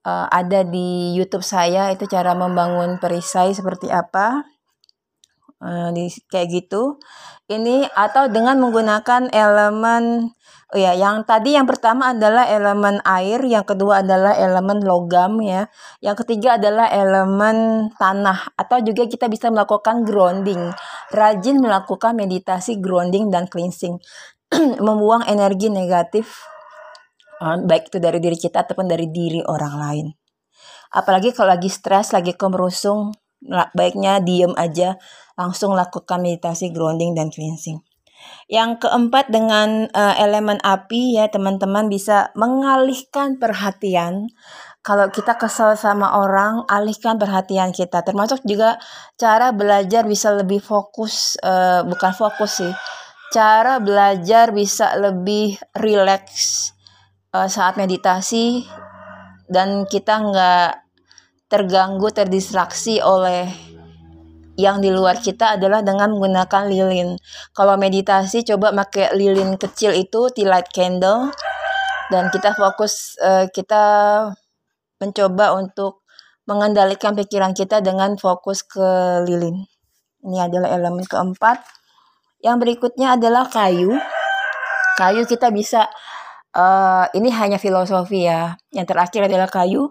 uh, 0.06 0.26
ada 0.30 0.62
di 0.62 1.18
YouTube 1.18 1.42
saya 1.42 1.90
itu 1.90 2.06
cara 2.06 2.34
membangun 2.38 3.02
perisai 3.02 3.54
seperti 3.54 3.90
apa 3.90 4.46
uh, 5.62 5.88
di 5.94 6.10
kayak 6.28 6.48
gitu. 6.50 6.98
Ini 7.46 7.90
atau 7.94 8.30
dengan 8.30 8.58
menggunakan 8.58 9.30
elemen 9.30 10.34
Oh 10.72 10.80
ya, 10.80 10.96
yang 10.96 11.28
tadi 11.28 11.52
yang 11.52 11.68
pertama 11.68 12.16
adalah 12.16 12.48
elemen 12.48 12.96
air, 13.04 13.44
yang 13.44 13.60
kedua 13.60 14.00
adalah 14.00 14.32
elemen 14.32 14.80
logam 14.80 15.44
ya. 15.44 15.68
Yang 16.00 16.24
ketiga 16.24 16.56
adalah 16.56 16.88
elemen 16.88 17.92
tanah 18.00 18.56
atau 18.56 18.80
juga 18.80 19.04
kita 19.04 19.28
bisa 19.28 19.52
melakukan 19.52 20.00
grounding. 20.08 20.72
Rajin 21.12 21.60
melakukan 21.60 22.16
meditasi 22.16 22.80
grounding 22.80 23.28
dan 23.28 23.52
cleansing. 23.52 24.00
Membuang 24.88 25.28
energi 25.28 25.68
negatif 25.68 26.40
eh, 27.44 27.60
baik 27.60 27.92
itu 27.92 28.00
dari 28.00 28.16
diri 28.16 28.40
kita 28.40 28.64
ataupun 28.64 28.88
dari 28.88 29.12
diri 29.12 29.44
orang 29.44 29.74
lain. 29.76 30.06
Apalagi 30.96 31.36
kalau 31.36 31.52
lagi 31.52 31.68
stres, 31.68 32.16
lagi 32.16 32.32
kemerusung, 32.32 33.12
baiknya 33.76 34.24
diem 34.24 34.56
aja, 34.56 34.96
langsung 35.36 35.76
lakukan 35.76 36.24
meditasi 36.24 36.72
grounding 36.72 37.12
dan 37.12 37.28
cleansing. 37.28 37.91
Yang 38.50 38.86
keempat 38.86 39.32
dengan 39.32 39.88
uh, 39.92 40.14
elemen 40.18 40.60
api 40.60 41.16
ya 41.16 41.30
teman-teman 41.32 41.88
bisa 41.88 42.34
mengalihkan 42.36 43.40
perhatian. 43.40 44.28
Kalau 44.82 45.08
kita 45.14 45.38
kesal 45.38 45.78
sama 45.78 46.18
orang, 46.18 46.66
alihkan 46.66 47.14
perhatian 47.14 47.70
kita. 47.70 48.02
Termasuk 48.02 48.42
juga 48.42 48.82
cara 49.14 49.54
belajar 49.54 50.02
bisa 50.04 50.34
lebih 50.34 50.58
fokus, 50.58 51.38
uh, 51.38 51.86
bukan 51.86 52.10
fokus 52.10 52.58
sih. 52.58 52.72
Cara 53.30 53.78
belajar 53.78 54.50
bisa 54.50 54.92
lebih 54.98 55.54
rileks 55.78 56.74
uh, 57.30 57.46
saat 57.46 57.78
meditasi 57.78 58.66
dan 59.46 59.86
kita 59.86 60.18
nggak 60.18 60.70
terganggu, 61.46 62.08
terdistraksi 62.10 62.98
oleh 62.98 63.71
yang 64.61 64.85
di 64.85 64.92
luar 64.92 65.16
kita 65.16 65.56
adalah 65.56 65.80
dengan 65.80 66.12
menggunakan 66.12 66.68
lilin. 66.68 67.16
Kalau 67.56 67.75
meditasi 67.80 68.44
coba 68.44 68.73
pakai 68.85 69.16
lilin 69.16 69.56
kecil 69.56 69.97
itu 69.97 70.28
tea 70.32 70.44
light 70.44 70.68
candle 70.68 71.32
dan 72.12 72.28
kita 72.28 72.52
fokus 72.52 73.16
uh, 73.25 73.49
kita 73.49 73.85
mencoba 75.00 75.56
untuk 75.56 76.04
mengendalikan 76.44 77.16
pikiran 77.16 77.56
kita 77.56 77.80
dengan 77.80 78.18
fokus 78.21 78.61
ke 78.66 79.23
lilin. 79.25 79.64
Ini 80.23 80.38
adalah 80.47 80.71
elemen 80.71 81.06
keempat. 81.06 81.62
Yang 82.42 82.56
berikutnya 82.62 83.16
adalah 83.18 83.47
kayu. 83.49 83.94
Kayu 84.99 85.25
kita 85.25 85.49
bisa 85.49 85.88
uh, 86.54 87.09
ini 87.16 87.30
hanya 87.32 87.56
filosofi 87.56 88.28
ya. 88.28 88.54
Yang 88.71 88.87
terakhir 88.94 89.21
adalah 89.30 89.49
kayu. 89.49 89.88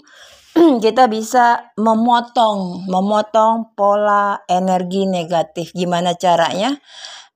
kita 0.85 1.09
bisa 1.09 1.73
memotong, 1.77 2.85
memotong 2.85 3.73
pola 3.73 4.45
energi 4.45 5.09
negatif. 5.09 5.73
Gimana 5.73 6.13
caranya? 6.13 6.77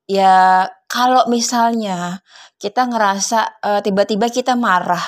Ya, 0.05 0.70
kalau 0.86 1.25
misalnya 1.25 2.22
kita 2.62 2.86
ngerasa 2.86 3.62
tiba 3.82 4.05
tiba-tiba 4.05 4.29
kita 4.29 4.53
marah 4.53 5.01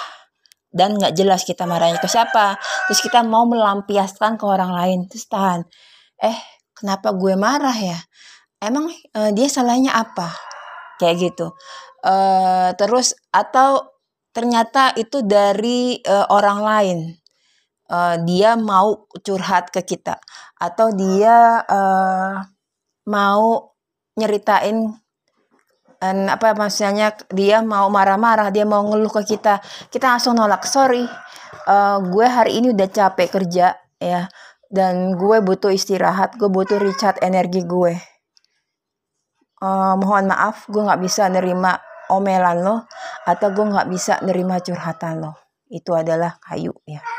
dan 0.73 0.97
nggak 0.97 1.13
jelas 1.13 1.45
kita 1.45 1.69
marahnya 1.69 2.01
ke 2.01 2.09
siapa, 2.09 2.57
terus 2.89 3.01
kita 3.05 3.21
mau 3.21 3.45
melampiaskan 3.45 4.35
ke 4.35 4.45
orang 4.45 4.73
lain, 4.73 4.99
terus 5.05 5.29
tahan. 5.29 5.63
Eh, 6.17 6.37
kenapa 6.73 7.13
gue 7.13 7.37
marah 7.37 7.77
ya? 7.77 7.97
Emang 8.57 8.89
uh, 8.89 9.31
dia 9.33 9.45
salahnya 9.49 9.93
apa? 9.93 10.33
Kayak 10.97 11.15
gitu. 11.29 11.53
Uh, 12.01 12.73
terus 12.73 13.13
atau 13.29 13.85
ternyata 14.33 14.97
itu 14.97 15.21
dari 15.21 16.01
uh, 16.05 16.25
orang 16.33 16.59
lain. 16.65 16.99
Uh, 17.87 18.19
dia 18.27 18.59
mau 18.59 19.07
curhat 19.23 19.71
ke 19.71 19.79
kita. 19.79 20.19
Atau 20.59 20.91
dia 20.91 21.63
uh, 21.63 22.43
mau 23.07 23.71
nyeritain 24.19 24.91
apa 26.03 26.53
maksudnya 26.53 27.09
dia 27.33 27.65
mau 27.65 27.89
marah-marah 27.89 28.53
dia 28.53 28.67
mau 28.67 28.83
ngeluh 28.85 29.09
ke 29.09 29.37
kita. 29.37 29.63
Kita 29.87 30.13
langsung 30.13 30.35
nolak 30.35 30.67
sorry 30.67 31.07
uh, 31.65 31.97
gue 32.03 32.27
hari 32.27 32.59
ini 32.61 32.75
udah 32.75 32.89
capek 32.91 33.31
kerja 33.31 33.79
ya. 33.97 34.27
Dan 34.67 35.15
gue 35.15 35.39
butuh 35.39 35.71
istirahat 35.71 36.35
gue 36.35 36.51
butuh 36.51 36.75
recharge 36.75 37.23
energi 37.23 37.63
gue. 37.63 37.95
Uh, 39.63 39.95
mohon 39.97 40.27
maaf 40.27 40.67
gue 40.67 40.83
nggak 40.83 41.01
bisa 41.01 41.31
nerima 41.31 41.79
omelan 42.11 42.61
lo 42.61 42.75
atau 43.23 43.47
gue 43.55 43.65
nggak 43.65 43.87
bisa 43.87 44.19
nerima 44.27 44.59
curhatan 44.59 45.23
lo. 45.23 45.33
Itu 45.71 45.95
adalah 45.95 46.35
kayu 46.43 46.75
ya 46.83 47.16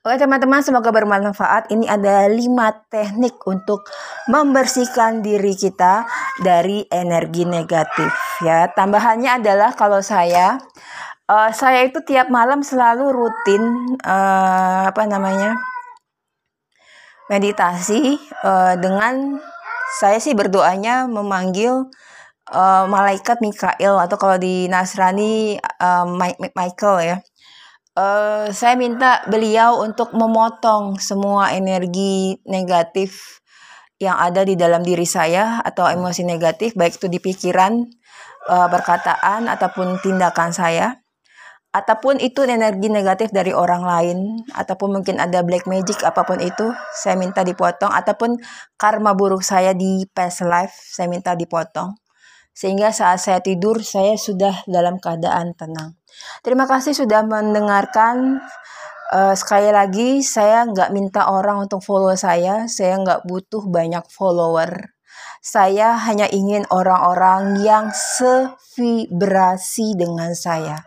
Oke 0.00 0.16
teman-teman 0.16 0.64
semoga 0.64 0.88
bermanfaat. 0.96 1.68
Ini 1.68 1.84
ada 1.84 2.24
lima 2.24 2.72
teknik 2.88 3.36
untuk 3.44 3.84
membersihkan 4.32 5.20
diri 5.20 5.52
kita 5.52 6.08
dari 6.40 6.88
energi 6.88 7.44
negatif 7.44 8.08
ya. 8.40 8.72
Tambahannya 8.72 9.44
adalah 9.44 9.76
kalau 9.76 10.00
saya 10.00 10.56
uh, 11.28 11.52
saya 11.52 11.84
itu 11.84 12.00
tiap 12.00 12.32
malam 12.32 12.64
selalu 12.64 13.12
rutin 13.12 13.60
uh, 14.00 14.88
apa 14.88 15.04
namanya 15.04 15.60
meditasi 17.28 18.16
uh, 18.40 18.80
dengan 18.80 19.36
saya 20.00 20.16
sih 20.16 20.32
berdoanya 20.32 21.12
memanggil 21.12 21.92
uh, 22.48 22.88
malaikat 22.88 23.36
Mikael 23.44 24.00
atau 24.00 24.16
kalau 24.16 24.40
di 24.40 24.64
Nasrani 24.64 25.60
uh, 25.60 26.08
Michael 26.56 26.96
ya 27.04 27.16
uh, 27.96 28.48
saya 28.52 28.74
minta 28.78 29.24
beliau 29.26 29.82
untuk 29.82 30.12
memotong 30.14 31.00
semua 31.00 31.54
energi 31.54 32.38
negatif 32.46 33.42
yang 34.00 34.16
ada 34.16 34.46
di 34.46 34.56
dalam 34.56 34.80
diri 34.80 35.04
saya 35.04 35.60
atau 35.60 35.84
emosi 35.88 36.24
negatif 36.24 36.72
baik 36.72 36.96
itu 36.96 37.06
di 37.12 37.20
pikiran, 37.20 37.84
uh, 38.48 38.68
perkataan 38.70 39.50
ataupun 39.50 40.00
tindakan 40.00 40.54
saya 40.54 40.96
ataupun 41.70 42.18
itu 42.18 42.42
energi 42.42 42.90
negatif 42.90 43.30
dari 43.30 43.54
orang 43.54 43.86
lain 43.86 44.18
ataupun 44.58 44.98
mungkin 45.00 45.22
ada 45.22 45.46
black 45.46 45.70
magic 45.70 46.02
apa 46.02 46.26
pun 46.26 46.42
itu 46.42 46.74
saya 46.90 47.14
minta 47.14 47.46
dipotong 47.46 47.94
ataupun 47.94 48.42
karma 48.74 49.14
buruk 49.14 49.46
saya 49.46 49.70
di 49.70 50.02
past 50.10 50.42
life 50.42 50.74
saya 50.74 51.06
minta 51.06 51.38
dipotong. 51.38 51.94
Sehingga 52.50 52.90
saat 52.90 53.22
saya 53.22 53.38
tidur 53.38 53.78
saya 53.86 54.18
sudah 54.18 54.66
dalam 54.66 54.98
keadaan 54.98 55.54
tenang 55.54 55.99
Terima 56.40 56.64
kasih 56.68 56.96
sudah 56.96 57.26
mendengarkan. 57.26 58.40
Uh, 59.10 59.34
sekali 59.34 59.74
lagi, 59.74 60.22
saya 60.22 60.62
nggak 60.70 60.94
minta 60.94 61.26
orang 61.26 61.66
untuk 61.66 61.82
follow 61.82 62.14
saya. 62.14 62.70
Saya 62.70 62.96
nggak 63.02 63.26
butuh 63.26 63.66
banyak 63.66 64.06
follower. 64.08 64.94
Saya 65.40 65.96
hanya 65.96 66.28
ingin 66.28 66.68
orang-orang 66.68 67.64
yang 67.64 67.88
sevibrasi 67.90 69.96
dengan 69.96 70.36
saya. 70.36 70.84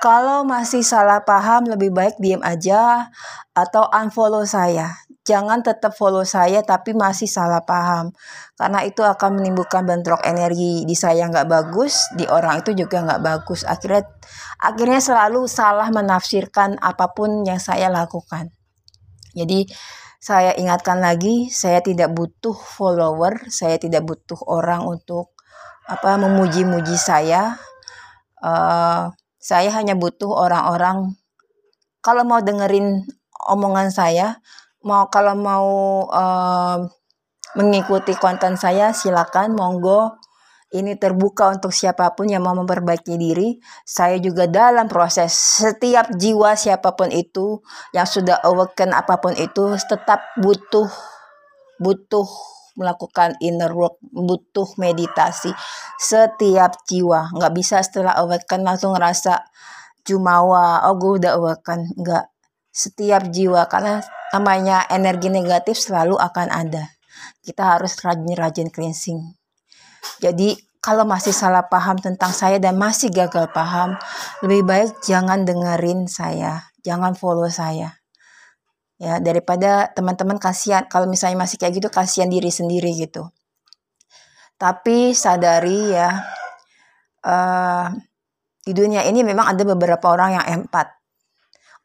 Kalau 0.00 0.48
masih 0.48 0.80
salah 0.80 1.20
paham, 1.22 1.68
lebih 1.68 1.92
baik 1.92 2.16
diam 2.16 2.40
aja 2.40 3.12
atau 3.52 3.84
unfollow 3.92 4.48
saya 4.48 5.09
jangan 5.24 5.60
tetap 5.60 5.92
follow 5.92 6.24
saya 6.24 6.64
tapi 6.64 6.96
masih 6.96 7.28
salah 7.28 7.62
paham. 7.64 8.12
Karena 8.56 8.84
itu 8.84 9.04
akan 9.04 9.40
menimbulkan 9.40 9.84
bentrok 9.84 10.24
energi 10.24 10.84
di 10.84 10.96
saya 10.96 11.28
nggak 11.28 11.48
bagus 11.48 12.12
di 12.16 12.24
orang 12.28 12.64
itu 12.64 12.72
juga 12.76 13.04
nggak 13.04 13.22
bagus. 13.22 13.64
Akhirnya 13.64 14.04
akhirnya 14.60 15.00
selalu 15.00 15.44
salah 15.46 15.88
menafsirkan 15.92 16.80
apa 16.80 17.12
pun 17.12 17.44
yang 17.44 17.60
saya 17.60 17.92
lakukan. 17.92 18.52
Jadi 19.36 19.68
saya 20.20 20.52
ingatkan 20.56 21.00
lagi 21.00 21.48
saya 21.48 21.80
tidak 21.80 22.12
butuh 22.12 22.52
follower 22.52 23.48
saya 23.48 23.80
tidak 23.80 24.04
butuh 24.04 24.36
orang 24.44 24.84
untuk 24.84 25.32
apa 25.88 26.20
memuji-muji 26.20 26.96
saya. 26.96 27.56
Uh, 28.40 29.12
saya 29.40 29.72
hanya 29.72 29.96
butuh 29.96 30.32
orang-orang 30.32 31.16
kalau 32.00 32.24
mau 32.24 32.40
dengerin 32.40 33.04
omongan 33.48 33.92
saya 33.92 34.40
mau 34.84 35.08
kalau 35.12 35.36
mau 35.36 35.68
uh, 36.08 36.78
mengikuti 37.58 38.14
konten 38.16 38.54
saya 38.56 38.94
silakan 38.94 39.58
monggo 39.58 40.20
ini 40.70 40.94
terbuka 40.94 41.50
untuk 41.50 41.74
siapa 41.74 42.14
pun 42.14 42.30
yang 42.30 42.46
mau 42.46 42.54
memperbaiki 42.54 43.18
diri. 43.18 43.58
Saya 43.82 44.22
juga 44.22 44.46
dalam 44.46 44.86
proses 44.86 45.34
setiap 45.34 46.14
jiwa 46.14 46.54
siapa 46.54 46.94
pun 46.94 47.10
itu 47.10 47.58
yang 47.90 48.06
sudah 48.06 48.38
awaken 48.46 48.94
apa 48.94 49.18
pun 49.18 49.34
itu 49.34 49.74
tetap 49.82 50.22
butuh 50.38 50.86
butuh 51.82 52.28
melakukan 52.78 53.34
inner 53.42 53.74
work, 53.74 53.98
butuh 54.14 54.70
meditasi. 54.78 55.50
Setiap 55.98 56.86
jiwa 56.86 57.34
nggak 57.34 57.52
bisa 57.52 57.82
setelah 57.82 58.14
awaken 58.22 58.62
langsung 58.62 58.94
ngerasa 58.94 59.42
jumawa, 60.06 60.86
oh 60.86 60.94
gue 60.96 61.18
udah 61.18 61.34
awaken, 61.34 61.98
nggak. 61.98 62.30
Setiap 62.70 63.26
jiwa 63.34 63.66
karena 63.66 63.98
namanya 64.30 64.86
energi 64.90 65.28
negatif 65.30 65.78
selalu 65.78 66.18
akan 66.18 66.48
ada. 66.50 66.94
Kita 67.42 67.76
harus 67.76 67.98
rajin-rajin 67.98 68.70
cleansing. 68.70 69.20
Jadi 70.22 70.56
kalau 70.80 71.04
masih 71.04 71.36
salah 71.36 71.68
paham 71.68 72.00
tentang 72.00 72.32
saya 72.32 72.56
dan 72.56 72.80
masih 72.80 73.12
gagal 73.12 73.52
paham, 73.52 74.00
lebih 74.40 74.64
baik 74.64 74.90
jangan 75.04 75.44
dengerin 75.44 76.08
saya, 76.08 76.72
jangan 76.80 77.12
follow 77.12 77.52
saya. 77.52 78.00
Ya, 79.00 79.16
daripada 79.16 79.88
teman-teman 79.96 80.36
kasihan 80.36 80.84
kalau 80.84 81.08
misalnya 81.08 81.40
masih 81.40 81.56
kayak 81.56 81.80
gitu 81.80 81.88
kasihan 81.88 82.28
diri 82.28 82.52
sendiri 82.52 82.92
gitu. 82.96 83.32
Tapi 84.60 85.16
sadari 85.16 85.96
ya 85.96 86.20
uh, 87.24 87.88
di 88.60 88.72
dunia 88.76 89.00
ini 89.08 89.24
memang 89.24 89.56
ada 89.56 89.64
beberapa 89.64 90.12
orang 90.12 90.36
yang 90.36 90.68
empat 90.68 90.99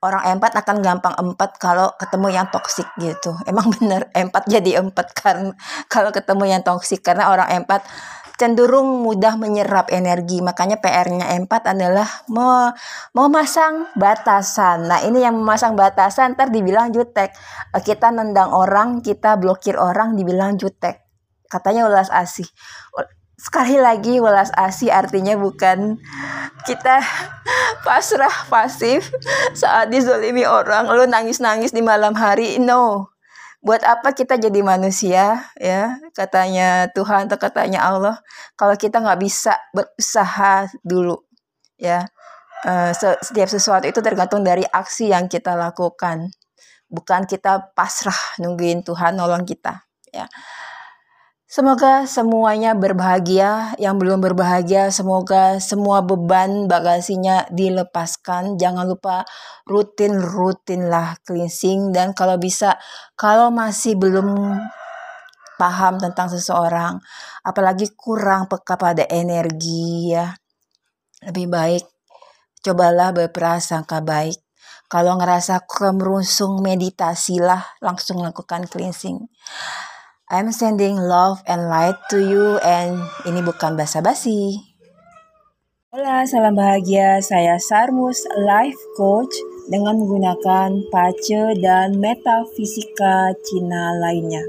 orang 0.06 0.38
empat 0.38 0.54
akan 0.62 0.78
gampang 0.86 1.15
empat 1.18 1.58
kalau 1.58 1.89
ketemu 1.98 2.28
yang 2.38 2.48
toksik 2.54 2.86
gitu. 3.02 3.34
Emang 3.50 3.74
bener 3.74 4.08
empat 4.13 4.46
jadi 4.46 4.86
empat 4.86 5.08
kan 5.18 5.58
kalau 5.94 6.13
ketemu 6.13 6.44
yang 6.58 6.62
toksik 6.62 7.02
karena 7.02 7.34
orang 7.34 7.50
empat 7.65 7.82
cenderung 8.36 9.02
mudah 9.02 9.39
menyerap 9.39 9.89
energi. 9.89 10.44
Makanya 10.44 10.78
PR-nya 10.84 11.34
empat 11.39 11.72
adalah 11.72 12.08
mau 12.30 12.72
memasang 13.15 13.89
batasan. 13.96 14.91
Nah, 14.91 15.00
ini 15.08 15.24
yang 15.24 15.39
memasang 15.39 15.74
batasan 15.74 16.36
ntar 16.36 16.52
dibilang 16.52 16.91
jutek. 16.91 17.32
Kita 17.72 18.12
nendang 18.12 18.52
orang, 18.52 19.00
kita 19.00 19.39
blokir 19.39 19.80
orang 19.80 20.20
dibilang 20.20 20.60
jutek. 20.60 21.02
Katanya 21.48 21.88
ulas 21.88 22.12
asih 22.12 22.48
sekali 23.46 23.78
lagi 23.78 24.18
welas 24.18 24.50
asih 24.58 24.90
artinya 24.90 25.38
bukan 25.38 26.02
kita 26.66 26.98
pasrah 27.86 28.50
pasif 28.50 29.14
saat 29.54 29.94
dizolimi 29.94 30.50
orang. 30.50 30.90
Lu 30.90 31.06
nangis-nangis 31.06 31.70
di 31.70 31.86
malam 31.86 32.18
hari 32.18 32.58
no. 32.58 33.14
Buat 33.62 33.86
apa 33.86 34.18
kita 34.18 34.42
jadi 34.42 34.66
manusia 34.66 35.46
ya? 35.62 36.02
Katanya 36.18 36.90
Tuhan 36.94 37.30
atau 37.30 37.38
katanya 37.38 37.86
Allah 37.86 38.18
kalau 38.58 38.74
kita 38.74 38.98
nggak 39.02 39.22
bisa 39.22 39.54
berusaha 39.78 40.66
dulu 40.82 41.22
ya. 41.78 42.02
Uh, 42.66 42.90
setiap 42.98 43.46
sesuatu 43.46 43.86
itu 43.86 44.02
tergantung 44.02 44.42
dari 44.42 44.66
aksi 44.66 45.14
yang 45.14 45.30
kita 45.30 45.54
lakukan. 45.54 46.34
Bukan 46.90 47.30
kita 47.30 47.74
pasrah 47.78 48.42
nungguin 48.42 48.82
Tuhan 48.82 49.14
nolong 49.14 49.46
kita 49.46 49.86
ya 50.10 50.26
Semoga 51.56 52.04
semuanya 52.04 52.76
berbahagia, 52.76 53.80
yang 53.80 53.96
belum 53.96 54.20
berbahagia 54.20 54.91
semoga 54.91 55.56
semua 55.63 56.04
beban 56.04 56.68
bagasinya 56.68 57.48
dilepaskan. 57.48 58.60
Jangan 58.60 58.84
lupa 58.84 59.24
rutin-rutinlah 59.63 61.24
cleansing 61.24 61.96
dan 61.96 62.12
kalau 62.12 62.36
bisa 62.36 62.76
kalau 63.15 63.56
masih 63.56 63.96
belum 63.96 64.36
paham 65.56 65.96
tentang 65.96 66.28
seseorang, 66.28 67.00
apalagi 67.39 67.88
kurang 67.96 68.52
peka 68.52 68.76
pada 68.76 69.08
energi 69.08 70.12
ya. 70.12 70.36
Lebih 71.24 71.48
baik 71.48 71.84
cobalah 72.68 73.15
berprasangka 73.15 74.04
baik. 74.04 74.44
Kalau 74.91 75.15
ngerasa 75.15 75.63
kemerungsung 75.63 76.60
meditasilah 76.60 77.80
langsung 77.80 78.20
lakukan 78.20 78.68
cleansing. 78.68 79.24
I'm 80.26 80.50
sending 80.50 80.98
love 80.98 81.46
and 81.46 81.70
light 81.70 82.02
to 82.10 82.18
you 82.18 82.58
and 82.66 82.98
ini 83.30 83.46
bukan 83.46 83.78
basa-basi. 83.78 84.58
Hola, 85.94 86.26
salam 86.26 86.58
bahagia. 86.58 87.22
Saya 87.22 87.62
Sarmus, 87.62 88.26
life 88.34 88.82
coach 88.98 89.38
dengan 89.70 90.02
menggunakan 90.02 90.90
pace 90.90 91.54
dan 91.62 92.02
metafisika 92.02 93.38
Cina 93.46 93.94
lainnya. 94.02 94.42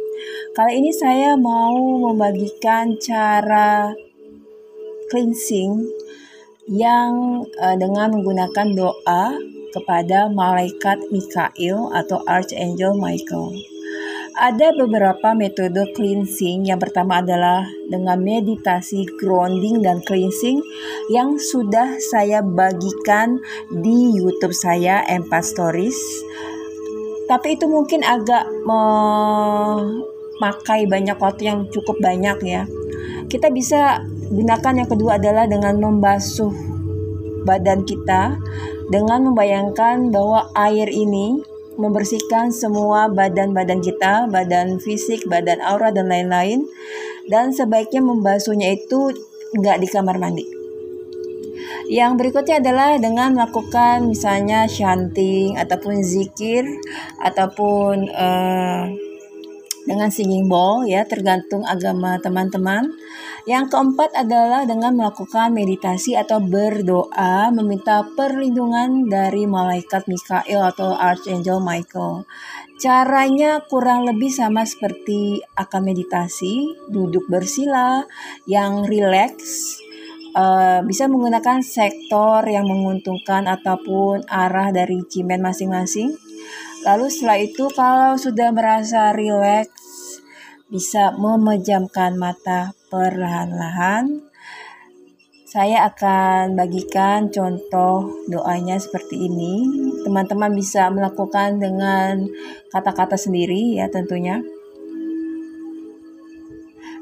Kali 0.57 0.81
ini 0.81 0.97
saya 0.97 1.37
mau 1.37 1.77
membagikan 2.09 2.97
cara 2.97 3.93
cleansing 5.13 5.85
yang 6.73 7.45
uh, 7.61 7.77
dengan 7.77 8.17
menggunakan 8.17 8.73
doa 8.73 9.37
kepada 9.77 10.33
malaikat 10.33 11.05
Mikail 11.13 11.93
atau 11.93 12.25
Archangel 12.25 12.97
Michael. 12.97 13.76
Ada 14.37 14.77
beberapa 14.77 15.33
metode 15.33 15.97
cleansing. 15.97 16.69
Yang 16.69 16.85
pertama 16.85 17.25
adalah 17.25 17.65
dengan 17.89 18.21
meditasi 18.21 19.09
grounding 19.17 19.81
dan 19.81 20.05
cleansing 20.05 20.61
yang 21.09 21.41
sudah 21.41 21.97
saya 22.13 22.45
bagikan 22.45 23.41
di 23.73 24.13
YouTube 24.13 24.53
saya 24.53 25.01
Empat 25.09 25.41
Stories. 25.41 25.97
Tapi 27.33 27.57
itu 27.57 27.65
mungkin 27.65 28.05
agak 28.05 28.45
memakai 30.37 30.85
banyak 30.85 31.17
waktu 31.17 31.49
yang 31.49 31.73
cukup 31.73 31.97
banyak 32.05 32.37
ya. 32.45 32.69
Kita 33.33 33.49
bisa 33.49 34.05
gunakan 34.29 34.85
yang 34.85 34.89
kedua 34.93 35.17
adalah 35.17 35.49
dengan 35.49 35.81
membasuh 35.81 36.53
badan 37.49 37.89
kita 37.89 38.37
dengan 38.93 39.33
membayangkan 39.33 40.13
bahwa 40.13 40.53
air 40.53 40.93
ini 40.93 41.56
membersihkan 41.77 42.53
semua 42.53 43.09
badan-badan 43.13 43.85
kita, 43.85 44.27
badan 44.29 44.81
fisik, 44.81 45.25
badan 45.29 45.61
aura 45.63 45.93
dan 45.93 46.09
lain-lain. 46.09 46.65
Dan 47.29 47.53
sebaiknya 47.53 48.03
membasuhnya 48.05 48.75
itu 48.75 49.13
nggak 49.57 49.79
di 49.83 49.89
kamar 49.89 50.17
mandi. 50.17 50.47
Yang 51.87 52.13
berikutnya 52.19 52.59
adalah 52.59 52.99
dengan 52.99 53.39
melakukan 53.39 54.11
misalnya 54.11 54.67
chanting 54.67 55.55
ataupun 55.55 56.03
zikir 56.03 56.67
ataupun 57.23 58.11
uh, 58.11 58.91
dengan 59.97 60.13
singing 60.13 60.45
bowl 60.45 60.85
ya 60.85 61.09
tergantung 61.09 61.65
agama 61.65 62.21
teman-teman. 62.21 62.93
Yang 63.49 63.73
keempat 63.73 64.13
adalah 64.13 64.69
dengan 64.69 64.93
melakukan 64.93 65.57
meditasi 65.57 66.19
atau 66.21 66.37
berdoa 66.43 67.49
meminta 67.49 68.05
perlindungan 68.13 69.09
dari 69.09 69.49
malaikat 69.49 70.05
Mikael 70.05 70.69
atau 70.69 70.93
Archangel 70.93 71.65
Michael. 71.65 72.29
Caranya 72.77 73.65
kurang 73.65 74.05
lebih 74.05 74.29
sama 74.29 74.69
seperti 74.69 75.41
akan 75.57 75.83
meditasi, 75.89 76.77
duduk 76.93 77.25
bersila 77.33 78.05
yang 78.45 78.85
rileks, 78.85 79.81
uh, 80.37 80.85
bisa 80.85 81.09
menggunakan 81.09 81.65
sektor 81.65 82.45
yang 82.45 82.69
menguntungkan 82.69 83.49
ataupun 83.49 84.29
arah 84.29 84.69
dari 84.77 85.01
cimen 85.09 85.41
masing-masing. 85.41 86.13
Lalu 86.85 87.07
setelah 87.09 87.39
itu 87.41 87.65
kalau 87.73 88.15
sudah 88.21 88.53
merasa 88.53 89.11
rileks 89.17 89.86
bisa 90.67 91.15
memejamkan 91.15 92.19
mata 92.19 92.75
perlahan-lahan. 92.91 94.27
Saya 95.47 95.87
akan 95.87 96.59
bagikan 96.59 97.31
contoh 97.31 98.27
doanya 98.27 98.77
seperti 98.77 99.31
ini. 99.31 99.63
Teman-teman 100.03 100.53
bisa 100.53 100.91
melakukan 100.91 101.63
dengan 101.63 102.27
kata-kata 102.75 103.15
sendiri 103.15 103.79
ya 103.79 103.87
tentunya. 103.87 104.43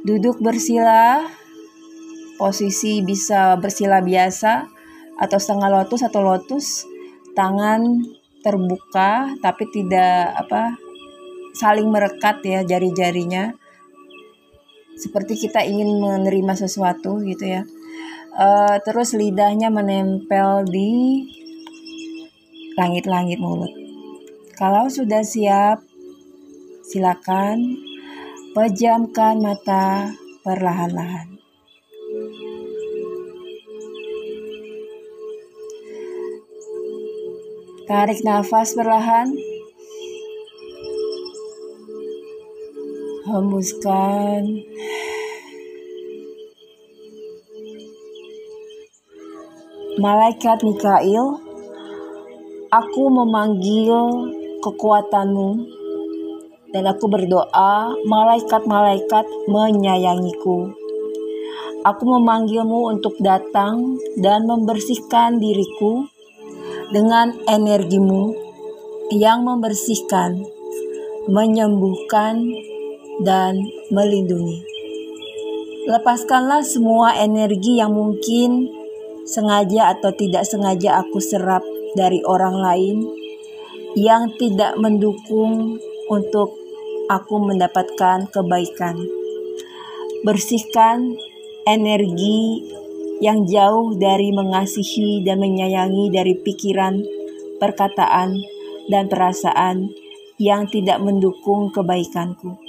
Duduk 0.05 0.44
bersila, 0.44 1.24
posisi 2.37 3.00
bisa 3.00 3.57
bersila 3.57 4.05
biasa 4.05 4.68
atau 5.16 5.38
setengah 5.40 5.72
lotus 5.72 6.05
atau 6.05 6.20
lotus, 6.20 6.85
tangan 7.33 7.81
terbuka 8.44 9.33
tapi 9.40 9.64
tidak 9.72 10.37
apa 10.37 10.84
saling 11.55 11.88
merekat 11.88 12.43
ya 12.43 12.61
jari-jarinya. 12.67 13.55
Seperti 14.95 15.47
kita 15.47 15.62
ingin 15.62 15.99
menerima 16.03 16.55
sesuatu 16.59 17.23
gitu 17.23 17.47
ya. 17.47 17.62
Uh, 18.35 18.83
terus 18.83 19.14
lidahnya 19.14 19.71
menempel 19.71 20.67
di 20.67 21.23
langit-langit 22.75 23.38
mulut. 23.38 23.71
Kalau 24.59 24.90
sudah 24.90 25.23
siap 25.23 25.83
silakan 26.83 27.79
pejamkan 28.55 29.38
mata 29.38 30.14
perlahan-lahan. 30.43 31.35
Tarik 37.85 38.25
nafas 38.25 38.73
perlahan 38.73 39.54
hembuskan 43.35 44.62
Malaikat 49.94 50.59
Mikail, 50.66 51.38
aku 52.66 53.03
memanggil 53.14 53.94
kekuatanmu 54.59 55.51
dan 56.75 56.90
aku 56.90 57.07
berdoa 57.07 57.94
malaikat-malaikat 58.03 59.23
menyayangiku. 59.47 60.75
Aku 61.87 62.03
memanggilmu 62.11 62.90
untuk 62.99 63.14
datang 63.23 63.94
dan 64.18 64.51
membersihkan 64.51 65.38
diriku 65.38 66.11
dengan 66.90 67.31
energimu 67.47 68.35
yang 69.14 69.47
membersihkan 69.47 70.42
menyembuhkan, 71.31 72.51
dan 73.22 73.61
melindungi. 73.92 74.64
Lepaskanlah 75.85 76.64
semua 76.64 77.12
energi 77.20 77.77
yang 77.77 77.92
mungkin 77.92 78.72
sengaja 79.29 79.92
atau 79.92 80.11
tidak 80.16 80.48
sengaja 80.48 81.05
aku 81.05 81.20
serap 81.20 81.61
dari 81.92 82.24
orang 82.24 82.57
lain 82.57 82.96
yang 83.94 84.33
tidak 84.40 84.74
mendukung 84.81 85.77
untuk 86.09 86.57
aku 87.12 87.37
mendapatkan 87.38 88.27
kebaikan. 88.33 88.96
Bersihkan 90.24 91.14
energi 91.68 92.64
yang 93.20 93.44
jauh 93.44 93.94
dari 93.94 94.33
mengasihi 94.35 95.22
dan 95.22 95.38
menyayangi 95.38 96.11
dari 96.11 96.35
pikiran, 96.40 97.00
perkataan, 97.61 98.40
dan 98.88 99.09
perasaan 99.09 99.92
yang 100.40 100.66
tidak 100.68 100.98
mendukung 101.00 101.70
kebaikanku. 101.70 102.63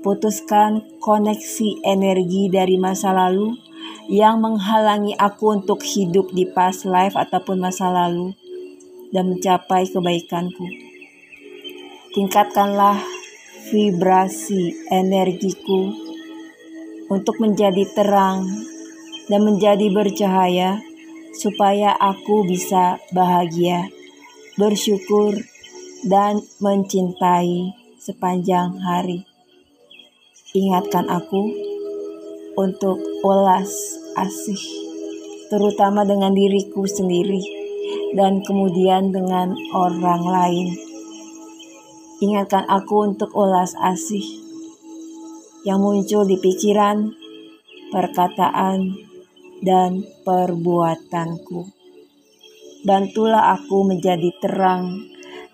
Putuskan 0.00 0.96
koneksi 0.96 1.84
energi 1.84 2.48
dari 2.48 2.80
masa 2.80 3.12
lalu 3.12 3.52
yang 4.08 4.40
menghalangi 4.40 5.12
aku 5.14 5.60
untuk 5.60 5.84
hidup 5.84 6.32
di 6.32 6.48
past 6.48 6.88
life 6.88 7.12
ataupun 7.14 7.60
masa 7.60 7.92
lalu 7.92 8.32
dan 9.12 9.28
mencapai 9.30 9.86
kebaikanku. 9.86 10.66
Tingkatkanlah 12.16 12.98
vibrasi 13.70 14.88
energiku 14.90 15.94
untuk 17.12 17.36
menjadi 17.38 17.86
terang 17.94 18.48
dan 19.30 19.46
menjadi 19.46 19.86
bercahaya 19.94 20.82
supaya 21.36 21.94
aku 21.94 22.42
bisa 22.48 22.98
bahagia, 23.14 23.86
bersyukur, 24.58 25.38
dan 26.02 26.42
mencintai 26.58 27.76
sepanjang 28.00 28.80
hari. 28.82 29.29
Ingatkan 30.50 31.06
aku 31.06 31.54
untuk 32.58 32.98
ulas 33.22 33.70
asih, 34.18 34.58
terutama 35.46 36.02
dengan 36.02 36.34
diriku 36.34 36.90
sendiri 36.90 37.38
dan 38.18 38.42
kemudian 38.42 39.14
dengan 39.14 39.54
orang 39.70 40.26
lain. 40.26 40.74
Ingatkan 42.18 42.66
aku 42.66 43.14
untuk 43.14 43.30
ulas 43.30 43.78
asih 43.78 44.26
yang 45.62 45.78
muncul 45.78 46.26
di 46.26 46.34
pikiran, 46.42 47.14
perkataan, 47.94 48.98
dan 49.62 50.02
perbuatanku. 50.26 51.70
Bantulah 52.82 53.54
aku 53.54 53.86
menjadi 53.86 54.34
terang 54.42 54.98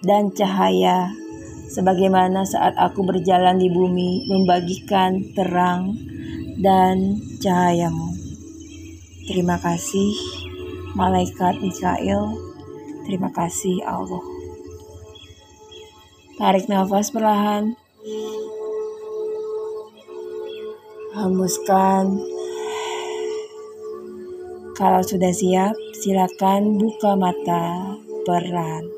dan 0.00 0.32
cahaya 0.32 1.25
sebagaimana 1.76 2.48
saat 2.48 2.72
aku 2.80 3.04
berjalan 3.04 3.60
di 3.60 3.68
bumi 3.68 4.24
membagikan 4.32 5.20
terang 5.36 5.92
dan 6.56 7.20
cahayamu. 7.44 8.16
Terima 9.28 9.60
kasih, 9.60 10.16
malaikat 10.96 11.60
Mikael. 11.60 12.32
Terima 13.04 13.28
kasih, 13.28 13.84
Allah. 13.84 14.24
Tarik 16.40 16.64
nafas 16.72 17.12
perlahan. 17.12 17.76
Hembuskan. 21.12 22.24
Kalau 24.76 25.00
sudah 25.00 25.32
siap, 25.32 25.76
silakan 25.96 26.76
buka 26.76 27.16
mata 27.16 27.96
peran. 28.28 28.95